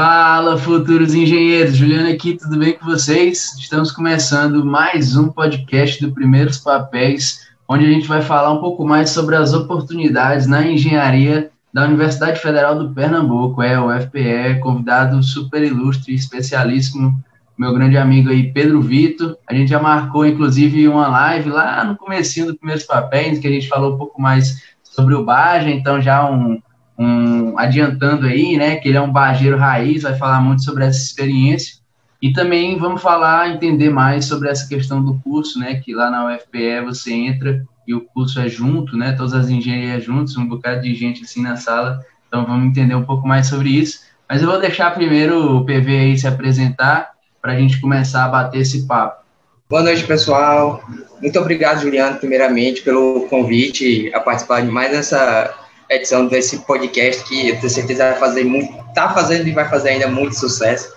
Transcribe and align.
Fala, 0.00 0.56
futuros 0.56 1.12
engenheiros! 1.12 1.74
Juliano 1.74 2.08
aqui, 2.08 2.34
tudo 2.36 2.56
bem 2.56 2.74
com 2.74 2.86
vocês? 2.86 3.56
Estamos 3.58 3.90
começando 3.90 4.64
mais 4.64 5.16
um 5.16 5.28
podcast 5.28 6.00
do 6.00 6.12
Primeiros 6.12 6.58
Papéis, 6.58 7.48
onde 7.66 7.84
a 7.84 7.88
gente 7.88 8.06
vai 8.06 8.22
falar 8.22 8.52
um 8.52 8.60
pouco 8.60 8.86
mais 8.86 9.10
sobre 9.10 9.34
as 9.34 9.52
oportunidades 9.52 10.46
na 10.46 10.64
engenharia 10.64 11.50
da 11.74 11.84
Universidade 11.84 12.38
Federal 12.38 12.78
do 12.78 12.94
Pernambuco, 12.94 13.60
é 13.60 13.76
o 13.76 13.90
FPE, 13.90 14.60
convidado 14.60 15.20
super 15.20 15.64
ilustre, 15.64 16.14
especialíssimo, 16.14 17.20
meu 17.58 17.74
grande 17.74 17.98
amigo 17.98 18.30
aí, 18.30 18.52
Pedro 18.52 18.80
Vitor. 18.80 19.36
A 19.50 19.52
gente 19.52 19.70
já 19.70 19.82
marcou, 19.82 20.24
inclusive, 20.24 20.86
uma 20.86 21.08
live 21.08 21.50
lá 21.50 21.82
no 21.82 21.96
comecinho 21.96 22.46
do 22.46 22.56
Primeiros 22.56 22.84
Papéis, 22.84 23.40
que 23.40 23.48
a 23.48 23.50
gente 23.50 23.66
falou 23.66 23.96
um 23.96 23.98
pouco 23.98 24.22
mais 24.22 24.62
sobre 24.84 25.16
o 25.16 25.24
Baja, 25.24 25.68
então 25.68 26.00
já 26.00 26.24
um 26.30 26.62
um, 26.98 27.56
adiantando 27.58 28.26
aí, 28.26 28.56
né, 28.56 28.76
que 28.76 28.88
ele 28.88 28.96
é 28.98 29.00
um 29.00 29.12
bajeiro 29.12 29.56
raiz, 29.56 30.02
vai 30.02 30.16
falar 30.16 30.40
muito 30.40 30.64
sobre 30.64 30.84
essa 30.84 30.98
experiência. 30.98 31.78
E 32.20 32.32
também 32.32 32.76
vamos 32.76 33.00
falar, 33.00 33.48
entender 33.48 33.90
mais 33.90 34.24
sobre 34.24 34.48
essa 34.48 34.68
questão 34.68 35.02
do 35.02 35.20
curso, 35.20 35.58
né, 35.60 35.76
que 35.76 35.94
lá 35.94 36.10
na 36.10 36.34
UFPE 36.34 36.84
você 36.84 37.12
entra 37.12 37.64
e 37.86 37.94
o 37.94 38.00
curso 38.00 38.40
é 38.40 38.48
junto, 38.48 38.96
né, 38.96 39.12
todas 39.12 39.32
as 39.32 39.48
engenharias 39.48 40.04
juntos, 40.04 40.36
um 40.36 40.46
bocado 40.46 40.82
de 40.82 40.94
gente 40.94 41.22
assim 41.22 41.42
na 41.42 41.56
sala. 41.56 42.04
Então 42.26 42.44
vamos 42.44 42.66
entender 42.66 42.94
um 42.94 43.04
pouco 43.04 43.26
mais 43.26 43.46
sobre 43.46 43.70
isso. 43.70 44.00
Mas 44.28 44.42
eu 44.42 44.48
vou 44.48 44.60
deixar 44.60 44.90
primeiro 44.90 45.56
o 45.56 45.64
PV 45.64 45.96
aí 45.96 46.18
se 46.18 46.26
apresentar 46.26 47.12
para 47.40 47.52
a 47.52 47.56
gente 47.56 47.80
começar 47.80 48.24
a 48.24 48.28
bater 48.28 48.60
esse 48.60 48.86
papo. 48.86 49.24
Boa 49.70 49.82
noite, 49.82 50.04
pessoal. 50.04 50.82
Muito 51.22 51.38
obrigado, 51.38 51.82
Juliano, 51.82 52.16
primeiramente, 52.16 52.82
pelo 52.82 53.26
convite 53.28 54.10
a 54.14 54.20
participar 54.20 54.62
de 54.62 54.70
mais 54.70 54.92
essa 54.92 55.54
edição 55.90 56.26
desse 56.26 56.58
podcast 56.60 57.24
que 57.24 57.48
eu 57.48 57.56
tenho 57.56 57.70
certeza 57.70 58.10
vai 58.10 58.18
fazer 58.18 58.44
muito, 58.44 58.72
tá 58.94 59.12
fazendo 59.12 59.48
e 59.48 59.52
vai 59.52 59.68
fazer 59.68 59.90
ainda 59.90 60.08
muito 60.08 60.34
sucesso. 60.34 60.94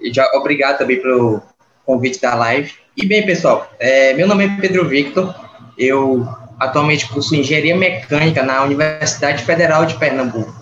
E 0.00 0.12
já 0.12 0.28
obrigado 0.34 0.78
também 0.78 1.00
pelo 1.00 1.42
convite 1.84 2.20
da 2.20 2.34
live. 2.34 2.72
E 2.96 3.06
bem, 3.06 3.24
pessoal, 3.24 3.70
é, 3.78 4.12
meu 4.14 4.26
nome 4.26 4.46
é 4.46 4.60
Pedro 4.60 4.88
Victor, 4.88 5.34
eu 5.76 6.26
atualmente 6.58 7.08
curso 7.08 7.34
Engenharia 7.34 7.76
Mecânica 7.76 8.42
na 8.42 8.62
Universidade 8.64 9.44
Federal 9.44 9.86
de 9.86 9.96
Pernambuco. 9.96 10.52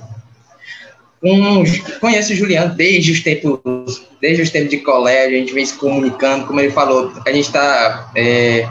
Um, 1.22 1.64
conheço 1.98 2.32
o 2.32 2.36
Juliano 2.36 2.74
desde 2.74 3.10
os 3.10 3.20
tempos, 3.20 4.06
desde 4.20 4.42
os 4.42 4.50
tempos 4.50 4.70
de 4.70 4.78
colégio, 4.78 5.36
a 5.36 5.40
gente 5.40 5.54
vem 5.54 5.64
se 5.64 5.74
comunicando, 5.74 6.46
como 6.46 6.60
ele 6.60 6.70
falou, 6.70 7.12
a 7.26 7.32
gente 7.32 7.46
está 7.46 8.10
é, 8.14 8.68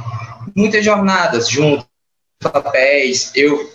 muitas 0.56 0.86
jornadas 0.86 1.50
juntos, 1.50 1.86
papéis, 2.40 3.32
eu 3.36 3.68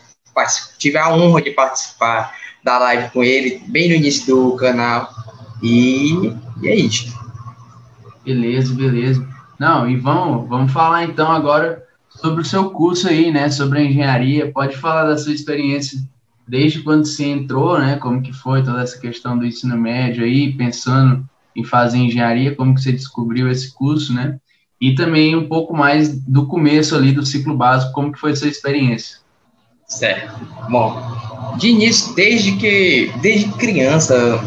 tive 0.78 0.98
a 0.98 1.12
honra 1.12 1.42
de 1.42 1.50
participar 1.50 2.34
da 2.62 2.78
live 2.78 3.10
com 3.10 3.22
ele, 3.22 3.62
bem 3.66 3.88
no 3.88 3.94
início 3.94 4.34
do 4.34 4.56
canal. 4.56 5.10
E, 5.62 6.32
e 6.62 6.68
é 6.68 6.74
isso. 6.74 7.18
Beleza, 8.24 8.74
beleza. 8.74 9.26
Não, 9.58 9.88
e 9.88 9.96
vamos, 9.96 10.48
vamos 10.48 10.72
falar 10.72 11.04
então 11.04 11.30
agora 11.30 11.84
sobre 12.08 12.42
o 12.42 12.44
seu 12.44 12.70
curso 12.70 13.08
aí, 13.08 13.30
né? 13.30 13.50
Sobre 13.50 13.78
a 13.78 13.84
engenharia. 13.84 14.50
Pode 14.52 14.76
falar 14.76 15.04
da 15.04 15.16
sua 15.16 15.32
experiência 15.32 15.98
desde 16.46 16.80
quando 16.82 17.04
você 17.04 17.24
entrou, 17.24 17.78
né? 17.78 17.96
Como 17.96 18.22
que 18.22 18.32
foi 18.32 18.62
toda 18.62 18.82
essa 18.82 18.98
questão 18.98 19.38
do 19.38 19.46
ensino 19.46 19.76
médio 19.76 20.24
aí, 20.24 20.52
pensando 20.52 21.24
em 21.54 21.64
fazer 21.64 21.98
engenharia, 21.98 22.54
como 22.54 22.74
que 22.74 22.80
você 22.80 22.92
descobriu 22.92 23.50
esse 23.50 23.72
curso, 23.74 24.12
né? 24.12 24.38
E 24.80 24.94
também 24.94 25.36
um 25.36 25.46
pouco 25.46 25.76
mais 25.76 26.18
do 26.24 26.46
começo 26.46 26.96
ali 26.96 27.12
do 27.12 27.24
ciclo 27.24 27.56
básico, 27.56 27.92
como 27.92 28.12
que 28.12 28.18
foi 28.18 28.32
a 28.32 28.36
sua 28.36 28.48
experiência? 28.48 29.18
Certo. 29.90 30.32
Bom, 30.70 31.02
de 31.58 31.68
início, 31.68 32.14
desde 32.14 32.52
que, 32.52 33.12
desde 33.20 33.50
criança, 33.52 34.42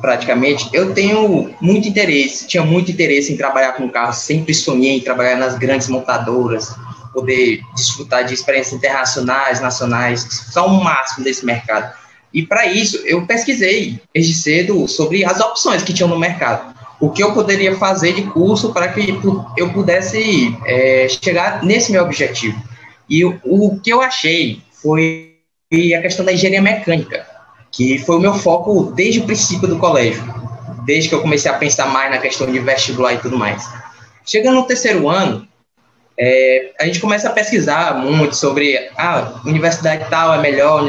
praticamente, 0.00 0.68
eu 0.72 0.94
tenho 0.94 1.54
muito 1.60 1.86
interesse, 1.86 2.46
tinha 2.46 2.64
muito 2.64 2.90
interesse 2.90 3.32
em 3.32 3.36
trabalhar 3.36 3.72
com 3.72 3.88
carros, 3.90 4.16
sempre 4.16 4.54
sonhei 4.54 4.96
em 4.96 5.00
trabalhar 5.00 5.36
nas 5.36 5.56
grandes 5.58 5.88
montadoras, 5.88 6.74
poder 7.12 7.60
desfrutar 7.74 8.24
de 8.24 8.32
experiências 8.32 8.74
internacionais, 8.74 9.60
nacionais, 9.60 10.26
só 10.50 10.66
o 10.66 10.82
máximo 10.82 11.24
desse 11.24 11.44
mercado. 11.44 11.92
E 12.32 12.42
para 12.42 12.66
isso, 12.66 12.96
eu 13.04 13.26
pesquisei 13.26 14.00
desde 14.14 14.34
cedo 14.34 14.88
sobre 14.88 15.24
as 15.24 15.40
opções 15.40 15.82
que 15.82 15.92
tinham 15.92 16.08
no 16.08 16.18
mercado. 16.18 16.74
O 16.98 17.10
que 17.10 17.22
eu 17.22 17.32
poderia 17.32 17.76
fazer 17.76 18.14
de 18.14 18.22
curso 18.22 18.72
para 18.72 18.88
que 18.88 19.14
eu 19.56 19.70
pudesse 19.72 20.56
é, 20.64 21.06
chegar 21.08 21.62
nesse 21.62 21.92
meu 21.92 22.02
objetivo. 22.02 22.58
E 23.08 23.24
o, 23.24 23.38
o 23.44 23.78
que 23.78 23.90
eu 23.90 24.00
achei 24.00 24.65
foi 24.86 25.34
a 25.96 26.00
questão 26.00 26.24
da 26.24 26.32
engenharia 26.32 26.62
mecânica, 26.62 27.26
que 27.72 27.98
foi 27.98 28.16
o 28.16 28.20
meu 28.20 28.34
foco 28.34 28.92
desde 28.94 29.18
o 29.18 29.24
princípio 29.24 29.66
do 29.66 29.78
colégio, 29.78 30.22
desde 30.84 31.08
que 31.08 31.14
eu 31.16 31.20
comecei 31.20 31.50
a 31.50 31.54
pensar 31.54 31.86
mais 31.86 32.08
na 32.08 32.18
questão 32.18 32.50
de 32.50 32.58
vestibular 32.60 33.14
e 33.14 33.18
tudo 33.18 33.36
mais. 33.36 33.68
Chegando 34.24 34.54
no 34.54 34.66
terceiro 34.66 35.08
ano, 35.08 35.46
é, 36.18 36.72
a 36.80 36.86
gente 36.86 37.00
começa 37.00 37.28
a 37.28 37.32
pesquisar 37.32 37.98
muito 37.98 38.36
sobre 38.36 38.78
a 38.96 39.18
ah, 39.18 39.40
universidade 39.44 40.06
tal 40.08 40.32
é 40.32 40.40
melhor, 40.40 40.88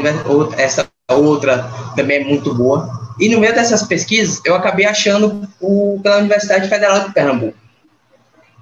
essa 0.56 0.88
outra 1.10 1.68
também 1.96 2.18
é 2.18 2.24
muito 2.24 2.54
boa. 2.54 2.88
E 3.18 3.28
no 3.28 3.40
meio 3.40 3.54
dessas 3.54 3.82
pesquisas, 3.82 4.40
eu 4.44 4.54
acabei 4.54 4.86
achando 4.86 5.48
o, 5.60 5.98
pela 6.00 6.18
Universidade 6.18 6.68
Federal 6.68 7.00
de 7.00 7.12
Pernambuco. 7.12 7.58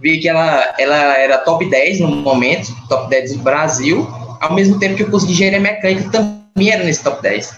Vi 0.00 0.18
que 0.18 0.28
ela, 0.28 0.74
ela 0.78 1.18
era 1.18 1.38
top 1.38 1.68
10 1.68 2.00
no 2.00 2.08
momento, 2.08 2.74
top 2.88 3.08
10 3.10 3.36
do 3.36 3.42
Brasil, 3.42 4.25
ao 4.40 4.54
mesmo 4.54 4.78
tempo 4.78 4.96
que 4.96 5.02
o 5.02 5.10
curso 5.10 5.26
de 5.26 5.32
engenharia 5.32 5.60
mecânica 5.60 6.10
também 6.10 6.70
era 6.70 6.84
nesse 6.84 7.02
top 7.02 7.22
10. 7.22 7.56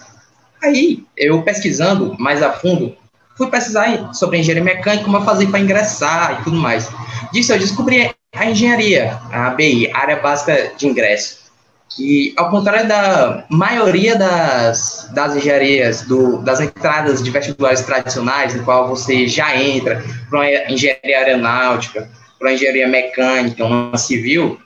Aí, 0.62 1.04
eu 1.16 1.42
pesquisando 1.42 2.16
mais 2.18 2.42
a 2.42 2.52
fundo, 2.52 2.96
fui 3.36 3.46
pesquisar 3.48 4.12
sobre 4.12 4.38
engenharia 4.38 4.64
mecânica, 4.64 5.04
como 5.04 5.20
fazia 5.22 5.48
para 5.48 5.60
ingressar 5.60 6.40
e 6.40 6.44
tudo 6.44 6.56
mais. 6.56 6.88
Disso 7.32 7.52
eu 7.52 7.58
descobri 7.58 8.10
a 8.34 8.46
engenharia, 8.46 9.18
a 9.32 9.48
ABI, 9.48 9.90
Área 9.92 10.16
Básica 10.16 10.72
de 10.76 10.86
Ingresso, 10.86 11.48
que, 11.88 12.34
ao 12.36 12.50
contrário 12.50 12.86
da 12.86 13.44
maioria 13.48 14.16
das, 14.16 15.08
das 15.12 15.36
engenharias, 15.36 16.02
do, 16.02 16.38
das 16.38 16.60
entradas 16.60 17.22
de 17.22 17.30
vestibulares 17.30 17.80
tradicionais, 17.80 18.54
no 18.54 18.64
qual 18.64 18.88
você 18.88 19.26
já 19.26 19.56
entra 19.56 20.04
para 20.28 20.70
engenharia 20.70 21.18
aeronáutica, 21.18 22.08
para 22.38 22.52
engenharia 22.52 22.86
mecânica, 22.86 23.64
uma 23.64 23.96
civil, 23.96 24.58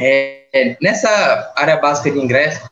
é, 0.00 0.43
é, 0.54 0.76
nessa 0.80 1.52
área 1.56 1.76
básica 1.76 2.10
de 2.10 2.18
ingresso, 2.18 2.70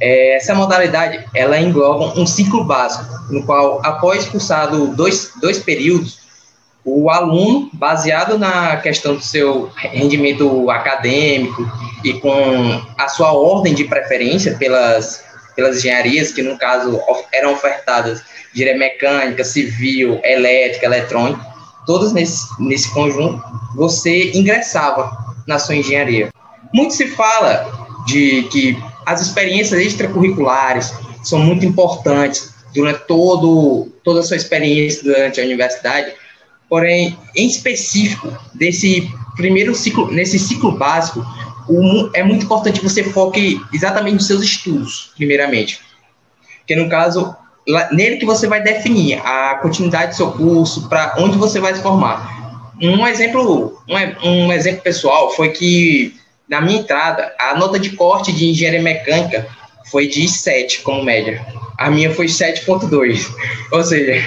é, 0.00 0.36
essa 0.36 0.54
modalidade 0.54 1.24
ela 1.34 1.58
engloba 1.60 2.18
um 2.18 2.26
ciclo 2.26 2.64
básico, 2.64 3.04
no 3.28 3.44
qual, 3.44 3.80
após 3.84 4.26
cursado 4.26 4.88
dois, 4.94 5.32
dois 5.40 5.58
períodos, 5.58 6.22
o 6.84 7.10
aluno, 7.10 7.70
baseado 7.72 8.38
na 8.38 8.76
questão 8.76 9.16
do 9.16 9.22
seu 9.22 9.70
rendimento 9.74 10.70
acadêmico 10.70 11.66
e 12.04 12.12
com 12.14 12.82
a 12.98 13.08
sua 13.08 13.32
ordem 13.32 13.74
de 13.74 13.84
preferência 13.84 14.54
pelas, 14.56 15.24
pelas 15.56 15.78
engenharias, 15.78 16.30
que 16.30 16.42
no 16.42 16.58
caso 16.58 17.00
eram 17.32 17.54
ofertadas 17.54 18.22
engenharia 18.54 18.78
mecânica, 18.78 19.42
civil, 19.42 20.20
elétrica, 20.22 20.86
eletrônica, 20.86 21.40
todas 21.86 22.12
nesse, 22.12 22.46
nesse 22.60 22.92
conjunto, 22.92 23.42
você 23.74 24.30
ingressava 24.32 25.10
na 25.46 25.58
sua 25.58 25.76
engenharia. 25.76 26.33
Muito 26.74 26.92
se 26.92 27.06
fala 27.06 27.86
de 28.04 28.42
que 28.50 28.76
as 29.06 29.20
experiências 29.22 29.80
extracurriculares 29.80 30.92
são 31.22 31.38
muito 31.38 31.64
importantes 31.64 32.52
durante 32.74 33.06
todo, 33.06 33.92
toda 34.02 34.18
a 34.18 34.22
sua 34.24 34.36
experiência 34.36 35.04
durante 35.04 35.40
a 35.40 35.44
universidade, 35.44 36.12
porém, 36.68 37.16
em 37.36 37.46
específico, 37.46 38.36
desse 38.52 39.08
primeiro 39.36 39.72
ciclo, 39.72 40.10
nesse 40.10 40.36
ciclo 40.36 40.72
básico, 40.72 41.24
o, 41.68 42.10
é 42.12 42.24
muito 42.24 42.44
importante 42.44 42.80
que 42.80 42.88
você 42.88 43.04
foque 43.04 43.60
exatamente 43.72 44.14
nos 44.14 44.26
seus 44.26 44.42
estudos, 44.42 45.12
primeiramente. 45.16 45.78
Porque, 46.58 46.74
no 46.74 46.88
caso, 46.88 47.36
lá, 47.68 47.88
nele 47.92 48.16
que 48.16 48.26
você 48.26 48.48
vai 48.48 48.60
definir 48.60 49.20
a 49.24 49.60
continuidade 49.62 50.10
do 50.10 50.16
seu 50.16 50.32
curso, 50.32 50.88
para 50.88 51.14
onde 51.18 51.38
você 51.38 51.60
vai 51.60 51.72
se 51.72 51.80
formar. 51.80 52.74
Um 52.82 53.06
exemplo, 53.06 53.80
um, 53.88 54.28
um 54.28 54.52
exemplo 54.52 54.82
pessoal 54.82 55.30
foi 55.30 55.50
que 55.50 56.23
na 56.54 56.60
minha 56.60 56.78
entrada, 56.78 57.34
a 57.36 57.56
nota 57.56 57.80
de 57.80 57.90
corte 57.90 58.32
de 58.32 58.48
engenharia 58.48 58.80
mecânica 58.80 59.44
foi 59.90 60.06
de 60.06 60.28
7 60.28 60.82
como 60.82 61.02
média. 61.02 61.44
A 61.76 61.90
minha 61.90 62.14
foi 62.14 62.26
7.2. 62.26 63.28
Ou 63.72 63.82
seja, 63.82 64.24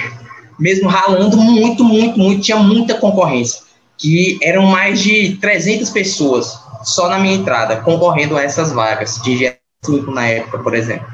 mesmo 0.58 0.90
ralando 0.90 1.38
muito, 1.38 1.82
muito, 1.82 2.18
muito, 2.18 2.42
tinha 2.42 2.58
muita 2.58 2.94
concorrência. 2.94 3.62
Que 3.96 4.38
eram 4.42 4.66
mais 4.66 5.00
de 5.00 5.36
300 5.40 5.88
pessoas 5.88 6.58
só 6.84 7.08
na 7.08 7.18
minha 7.18 7.34
entrada, 7.34 7.76
concorrendo 7.76 8.36
a 8.36 8.42
essas 8.42 8.72
vagas 8.72 9.20
de 9.22 9.32
engenharia 9.32 9.58
5 9.82 10.10
na 10.10 10.26
época, 10.26 10.58
por 10.58 10.74
exemplo. 10.74 11.08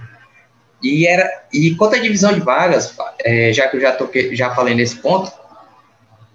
E, 0.82 1.06
era, 1.06 1.30
e 1.52 1.76
quanto 1.76 1.94
à 1.94 1.98
divisão 1.98 2.32
de 2.32 2.40
vagas, 2.40 2.92
é, 3.24 3.52
já 3.52 3.68
que 3.68 3.76
eu 3.76 3.80
já, 3.80 3.92
toquei, 3.92 4.34
já 4.34 4.52
falei 4.52 4.74
nesse 4.74 4.96
ponto, 4.96 5.30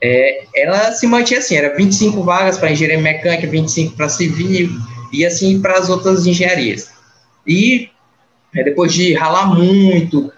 é, 0.02 0.44
ela 0.56 0.92
se 0.92 1.06
mantinha 1.06 1.40
assim, 1.40 1.56
era 1.56 1.76
25 1.76 2.24
vagas 2.24 2.58
para 2.58 2.72
engenharia 2.72 3.02
mecânica, 3.02 3.48
25 3.48 3.96
para 3.96 4.10
civil, 4.10 4.70
e 5.12 5.26
assim 5.26 5.62
para 5.62 5.78
as 5.78 5.90
outras 5.90 6.26
engenharias. 6.26 6.92
E 7.46 7.90
é, 8.56 8.64
depois 8.64 8.94
de 8.94 9.14
ralar 9.14 9.48
muito, 9.48 10.32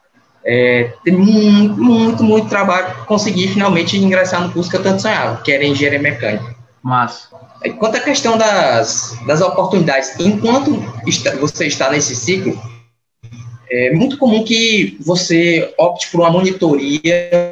é, 0.43 0.93
tem 1.03 1.13
muito, 1.13 1.81
muito, 1.81 2.23
muito 2.23 2.49
trabalho 2.49 2.93
para 2.93 3.05
conseguir 3.05 3.49
finalmente 3.49 3.97
ingressar 3.97 4.41
no 4.41 4.51
curso 4.51 4.69
que 4.69 4.77
eu 4.77 4.83
tanto 4.83 5.01
sonhava, 5.01 5.41
que 5.41 5.51
era 5.51 5.63
engenharia 5.63 5.99
mecânica. 5.99 6.55
Massa. 6.81 7.29
Quanto 7.77 7.97
à 7.97 7.99
questão 7.99 8.37
das, 8.37 9.15
das 9.27 9.39
oportunidades, 9.39 10.19
enquanto 10.19 10.83
está, 11.05 11.35
você 11.35 11.67
está 11.67 11.91
nesse 11.91 12.15
ciclo, 12.15 12.59
é 13.69 13.93
muito 13.93 14.17
comum 14.17 14.43
que 14.43 14.97
você 14.99 15.71
opte 15.77 16.09
por 16.09 16.21
uma 16.21 16.31
monitoria, 16.31 17.50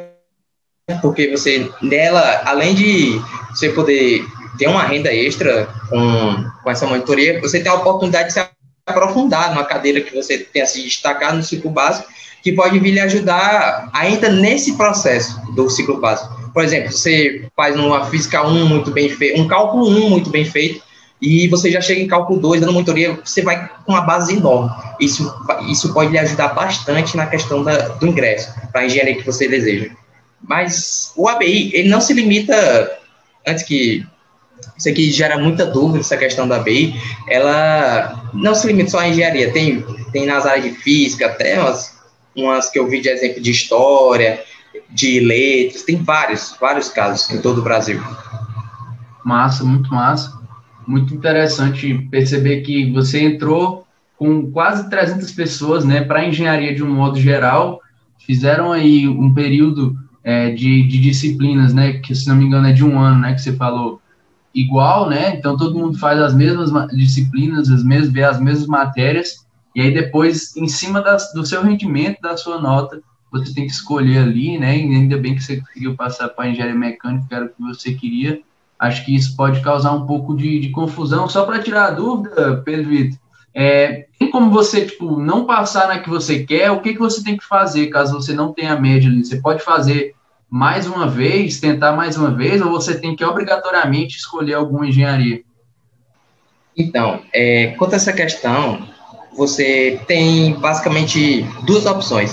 porque 0.96 1.28
você, 1.30 1.70
nela, 1.82 2.42
além 2.44 2.74
de 2.74 3.20
você 3.50 3.70
poder 3.70 4.24
ter 4.58 4.68
uma 4.68 4.82
renda 4.82 5.12
extra 5.12 5.68
com, 5.88 6.44
com 6.62 6.70
essa 6.70 6.86
monitoria, 6.86 7.40
você 7.40 7.60
tem 7.60 7.70
a 7.70 7.74
oportunidade 7.74 8.28
de 8.28 8.34
se 8.34 8.46
aprofundar 8.86 9.50
numa 9.50 9.64
cadeira 9.64 10.00
que 10.00 10.14
você 10.14 10.38
tenha 10.38 10.66
se 10.66 10.82
destacado 10.82 11.36
no 11.36 11.42
ciclo 11.42 11.70
básico, 11.70 12.08
que 12.42 12.52
pode 12.52 12.78
vir 12.78 12.92
lhe 12.92 13.00
ajudar 13.00 13.88
ainda 13.92 14.28
nesse 14.28 14.76
processo 14.76 15.40
do 15.54 15.68
ciclo 15.68 15.98
básico. 15.98 16.50
Por 16.52 16.64
exemplo, 16.64 16.90
você 16.90 17.44
faz 17.56 17.76
uma 17.76 18.06
física 18.06 18.46
1 18.46 18.66
muito 18.66 18.90
bem 18.90 19.08
feito, 19.08 19.40
um 19.40 19.46
cálculo 19.46 19.88
1 19.88 20.10
muito 20.10 20.30
bem 20.30 20.44
feito, 20.44 20.82
e 21.20 21.46
você 21.48 21.70
já 21.70 21.80
chega 21.80 22.00
em 22.00 22.06
cálculo 22.06 22.40
2, 22.40 22.60
dando 22.60 22.72
monitoria, 22.72 23.18
você 23.22 23.42
vai 23.42 23.68
com 23.84 23.92
uma 23.92 24.00
base 24.00 24.34
enorme. 24.34 24.70
Isso, 24.98 25.32
isso 25.68 25.92
pode 25.92 26.10
lhe 26.10 26.18
ajudar 26.18 26.48
bastante 26.48 27.16
na 27.16 27.26
questão 27.26 27.62
da, 27.62 27.88
do 27.88 28.06
ingresso 28.06 28.54
para 28.72 28.80
a 28.80 28.86
engenharia 28.86 29.16
que 29.16 29.26
você 29.26 29.46
deseja. 29.46 29.90
Mas 30.42 31.12
o 31.16 31.28
ABI, 31.28 31.70
ele 31.74 31.88
não 31.88 32.00
se 32.00 32.12
limita, 32.12 32.98
antes 33.46 33.62
que 33.64 34.06
isso 34.76 34.88
aqui 34.88 35.10
gera 35.10 35.38
muita 35.38 35.66
dúvida, 35.66 36.00
essa 36.00 36.16
questão 36.16 36.48
da 36.48 36.56
ABI, 36.56 36.94
ela 37.28 38.30
não 38.32 38.54
se 38.54 38.66
limita 38.66 38.90
só 38.90 39.00
à 39.00 39.08
engenharia, 39.08 39.52
tem, 39.52 39.84
tem 40.12 40.26
nas 40.26 40.46
áreas 40.46 40.64
de 40.64 40.70
física, 40.80 41.26
até 41.26 41.60
umas, 41.60 41.98
umas 42.34 42.70
que 42.70 42.78
eu 42.78 42.88
vi 42.88 43.00
de 43.00 43.08
exemplo 43.08 43.42
de 43.42 43.50
história, 43.50 44.42
de 44.90 45.20
letras, 45.20 45.82
tem 45.82 45.96
vários, 45.96 46.56
vários 46.60 46.88
casos 46.88 47.30
em 47.30 47.40
todo 47.40 47.58
o 47.58 47.62
Brasil. 47.62 48.00
Massa, 49.24 49.64
muito 49.64 49.90
massa. 49.90 50.38
Muito 50.86 51.14
interessante 51.14 52.08
perceber 52.10 52.62
que 52.62 52.90
você 52.90 53.20
entrou 53.20 53.86
com 54.16 54.50
quase 54.50 54.88
300 54.90 55.30
pessoas, 55.32 55.84
né, 55.84 56.02
para 56.02 56.26
engenharia 56.26 56.74
de 56.74 56.82
um 56.82 56.90
modo 56.90 57.18
geral, 57.18 57.80
fizeram 58.18 58.72
aí 58.72 59.08
um 59.08 59.32
período 59.32 59.96
é, 60.22 60.50
de, 60.50 60.86
de 60.86 60.98
disciplinas, 60.98 61.72
né, 61.72 61.94
que 61.94 62.14
se 62.14 62.28
não 62.28 62.36
me 62.36 62.44
engano 62.44 62.68
é 62.68 62.72
de 62.72 62.84
um 62.84 62.98
ano, 62.98 63.20
né, 63.20 63.34
que 63.34 63.40
você 63.40 63.52
falou, 63.52 64.00
igual, 64.54 65.08
né, 65.08 65.36
então 65.36 65.56
todo 65.56 65.78
mundo 65.78 65.98
faz 65.98 66.18
as 66.20 66.34
mesmas 66.34 66.88
disciplinas, 66.88 67.70
as 67.70 67.82
mesmas, 67.82 68.12
vê 68.12 68.22
as 68.24 68.40
mesmas 68.40 68.66
matérias, 68.66 69.46
e 69.74 69.80
aí 69.80 69.92
depois, 69.92 70.56
em 70.56 70.66
cima 70.66 71.00
das, 71.00 71.32
do 71.32 71.46
seu 71.46 71.62
rendimento, 71.62 72.20
da 72.20 72.36
sua 72.36 72.60
nota, 72.60 73.00
você 73.30 73.54
tem 73.54 73.66
que 73.66 73.72
escolher 73.72 74.18
ali, 74.18 74.58
né? 74.58 74.76
E 74.76 74.82
ainda 74.94 75.16
bem 75.16 75.34
que 75.34 75.42
você 75.42 75.60
conseguiu 75.60 75.94
passar 75.94 76.28
para 76.28 76.48
engenharia 76.48 76.74
mecânica, 76.74 77.26
que 77.28 77.34
era 77.34 77.44
o 77.44 77.48
que 77.48 77.62
você 77.62 77.92
queria. 77.94 78.40
Acho 78.78 79.04
que 79.04 79.14
isso 79.14 79.36
pode 79.36 79.60
causar 79.60 79.92
um 79.92 80.06
pouco 80.06 80.36
de, 80.36 80.58
de 80.58 80.70
confusão. 80.70 81.28
Só 81.28 81.44
para 81.44 81.62
tirar 81.62 81.86
a 81.86 81.90
dúvida, 81.92 82.60
Pedro 82.64 82.90
Vitor, 82.90 83.18
é, 83.54 84.06
tem 84.18 84.30
como 84.30 84.50
você 84.50 84.86
tipo, 84.86 85.18
não 85.18 85.44
passar 85.44 85.88
na 85.88 85.98
que 85.98 86.08
você 86.08 86.44
quer? 86.44 86.70
O 86.70 86.80
que, 86.80 86.92
que 86.92 87.00
você 87.00 87.22
tem 87.22 87.36
que 87.36 87.44
fazer 87.44 87.88
caso 87.88 88.14
você 88.14 88.32
não 88.32 88.52
tenha 88.52 88.78
média 88.78 89.08
ali? 89.08 89.24
Você 89.24 89.40
pode 89.40 89.62
fazer 89.62 90.14
mais 90.48 90.86
uma 90.86 91.08
vez, 91.08 91.60
tentar 91.60 91.92
mais 91.92 92.16
uma 92.16 92.30
vez, 92.30 92.60
ou 92.60 92.70
você 92.70 92.98
tem 92.98 93.14
que 93.14 93.24
obrigatoriamente 93.24 94.16
escolher 94.16 94.54
alguma 94.54 94.86
engenharia? 94.86 95.42
Então, 96.76 97.22
é, 97.32 97.68
quanto 97.78 97.92
a 97.92 97.96
essa 97.96 98.12
questão, 98.12 98.88
você 99.36 100.00
tem 100.06 100.54
basicamente 100.54 101.42
duas 101.64 101.86
opções. 101.86 102.32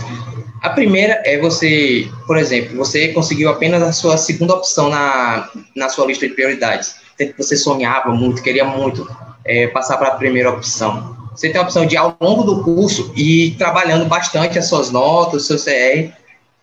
A 0.62 0.70
primeira 0.70 1.22
é 1.26 1.38
você, 1.40 2.10
por 2.26 2.38
exemplo, 2.38 2.76
você 2.78 3.10
conseguiu 3.10 3.50
apenas 3.50 3.82
a 3.84 3.92
sua 3.92 4.18
segunda 4.18 4.56
opção 4.56 4.90
na, 4.90 5.50
na 5.76 5.90
sua 5.90 6.08
lista 6.08 6.28
de 6.28 6.34
prioridades. 6.34 6.96
Você 7.38 7.56
sonhava 7.56 8.12
muito, 8.12 8.42
queria 8.42 8.66
muito 8.66 9.08
é, 9.48 9.68
passar 9.68 9.98
para 9.98 10.10
a 10.10 10.16
primeira 10.16 10.50
opção. 10.50 11.16
Você 11.36 11.50
tem 11.50 11.62
a 11.62 11.64
opção 11.64 11.86
de, 11.86 11.96
ao 11.96 12.16
longo 12.20 12.44
do 12.44 12.64
curso, 12.64 13.12
ir 13.16 13.56
trabalhando 13.58 14.06
bastante 14.06 14.58
as 14.58 14.68
suas 14.68 14.92
notas, 14.92 15.50
o 15.50 15.58
seu 15.58 15.58
CR, 15.58 16.12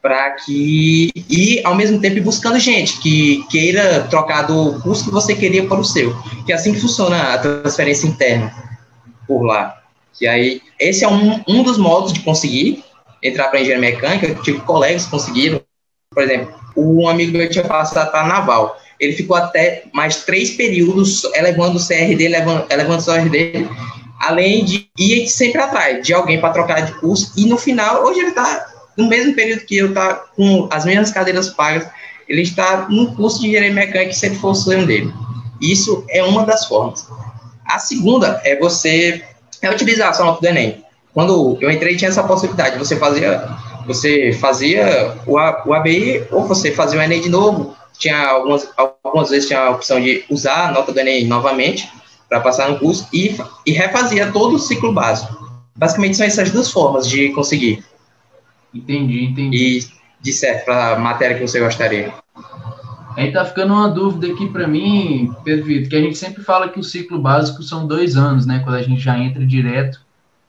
para 0.03 0.33
que. 0.33 1.11
e, 1.15 1.61
ao 1.65 1.75
mesmo 1.75 2.01
tempo, 2.01 2.21
buscando 2.21 2.59
gente 2.59 2.99
que 2.99 3.45
queira 3.49 4.03
trocar 4.11 4.43
do 4.43 4.81
curso 4.83 5.05
que 5.05 5.11
você 5.11 5.35
queria 5.35 5.67
para 5.67 5.79
o 5.79 5.85
seu. 5.85 6.15
Que 6.45 6.53
é 6.53 6.57
assim 6.57 6.75
que 6.75 6.81
funciona 6.81 7.35
a 7.35 7.39
transferência 7.39 8.07
interna 8.07 8.53
por 9.27 9.43
lá. 9.43 9.81
E 10.21 10.27
aí, 10.27 10.61
esse 10.79 11.05
é 11.05 11.09
um, 11.09 11.43
um 11.49 11.63
dos 11.63 11.79
modos 11.79 12.13
de 12.13 12.21
conseguir 12.21 12.85
entrar 13.23 13.49
para 13.49 13.61
engenharia 13.61 13.91
mecânica, 13.91 14.27
eu 14.27 14.43
tive 14.43 14.61
colegas 14.61 15.07
que 15.07 15.11
conseguiram, 15.11 15.61
por 16.11 16.23
exemplo, 16.23 16.53
um 16.77 17.09
amigo 17.09 17.37
meu 17.37 17.49
tinha 17.49 17.65
passado 17.65 18.11
para 18.11 18.27
naval, 18.27 18.77
ele 18.99 19.13
ficou 19.13 19.37
até 19.37 19.85
mais 19.93 20.25
três 20.25 20.51
períodos 20.51 21.25
elevando 21.35 21.79
o 21.79 21.81
CR 21.81 22.17
dele, 22.17 22.25
elevando, 22.25 22.67
elevando 22.71 23.03
o 23.03 23.05
CR 23.05 23.29
dele, 23.29 23.69
além 24.21 24.65
de 24.65 24.89
ir 24.99 25.29
sempre 25.29 25.61
atrás 25.61 26.05
de 26.07 26.13
alguém 26.15 26.41
para 26.41 26.53
trocar 26.53 26.81
de 26.81 26.93
curso, 27.01 27.33
e 27.37 27.47
no 27.47 27.57
final, 27.57 28.05
hoje 28.05 28.21
ele 28.21 28.29
está 28.29 28.67
no 28.97 29.09
mesmo 29.09 29.35
período 29.35 29.67
que 29.67 29.77
eu, 29.77 29.89
está 29.89 30.15
com 30.37 30.69
as 30.71 30.85
mesmas 30.85 31.11
cadeiras 31.11 31.51
pagas, 31.51 31.89
ele 32.29 32.43
está 32.43 32.89
no 32.89 33.15
curso 33.15 33.41
de 33.41 33.49
engenharia 33.49 33.73
mecânica 33.73 34.11
que 34.11 34.17
sempre 34.17 34.39
foi 34.39 34.51
o 34.51 34.55
sonho 34.55 34.87
dele. 34.87 35.13
Isso 35.61 36.05
é 36.09 36.23
uma 36.23 36.47
das 36.47 36.67
formas. 36.67 37.07
A 37.67 37.79
segunda 37.79 38.41
é 38.45 38.59
você 38.59 39.23
é 39.61 39.71
utilizar 39.71 40.11
a 40.11 40.13
sua 40.13 40.27
nota 40.27 40.41
do 40.41 40.47
Enem 40.47 40.85
quando 41.15 41.57
eu 41.61 41.71
entrei 41.71 41.97
tinha 41.97 42.11
essa 42.11 42.25
possibilidade, 42.25 42.77
você 42.77 42.97
fazia 42.97 43.49
você 43.87 44.33
fazia 44.33 45.15
o, 45.27 45.35
o 45.35 45.75
ABI 45.75 46.27
ou 46.33 46.47
você 46.49 46.73
fazia 46.73 46.99
o 46.99 47.03
Enem 47.03 47.21
de 47.21 47.29
novo, 47.29 47.77
tinha 48.05 48.29
algumas, 48.29 48.71
algumas 48.77 49.31
vezes 49.31 49.49
tinha 49.49 49.61
a 49.61 49.71
opção 49.71 49.99
de 49.99 50.25
usar 50.29 50.69
a 50.69 50.73
nota 50.73 50.93
do 50.93 51.01
Enem 51.01 51.27
novamente 51.27 51.91
para 52.29 52.41
passar 52.41 52.69
no 52.69 52.79
curso 52.79 53.09
e, 53.13 53.35
e 53.67 53.73
refazia 53.73 54.31
todo 54.31 54.57
o 54.57 54.59
ciclo 54.59 54.93
básico. 54.93 55.35
Basicamente 55.75 56.17
são 56.17 56.27
essas 56.27 56.51
duas 56.51 56.71
formas 56.71 57.09
de 57.09 57.31
conseguir. 57.31 57.83
Entendi, 58.75 59.25
entendi. 59.25 59.57
E 59.57 59.87
de 60.21 60.33
certo 60.33 60.67
para 60.67 60.97
a 60.97 60.99
matéria 60.99 61.37
que 61.37 61.47
você 61.47 61.59
gostaria. 61.61 62.13
Aí 63.17 63.33
tá 63.33 63.45
ficando 63.45 63.73
uma 63.73 63.89
dúvida 63.89 64.27
aqui 64.33 64.49
para 64.49 64.67
mim, 64.67 65.33
Pedro 65.43 65.65
Vitor, 65.65 65.89
que 65.89 65.97
a 65.97 66.01
gente 66.01 66.19
sempre 66.19 66.43
fala 66.43 66.69
que 66.69 66.81
o 66.81 66.85
ciclo 66.85 67.19
básico 67.19 67.63
são 67.63 67.87
dois 67.87 68.17
anos, 68.17 68.45
né? 68.45 68.61
Quando 68.65 68.77
a 68.77 68.83
gente 68.83 69.01
já 69.01 69.19
entra 69.19 69.47
direto 69.47 70.01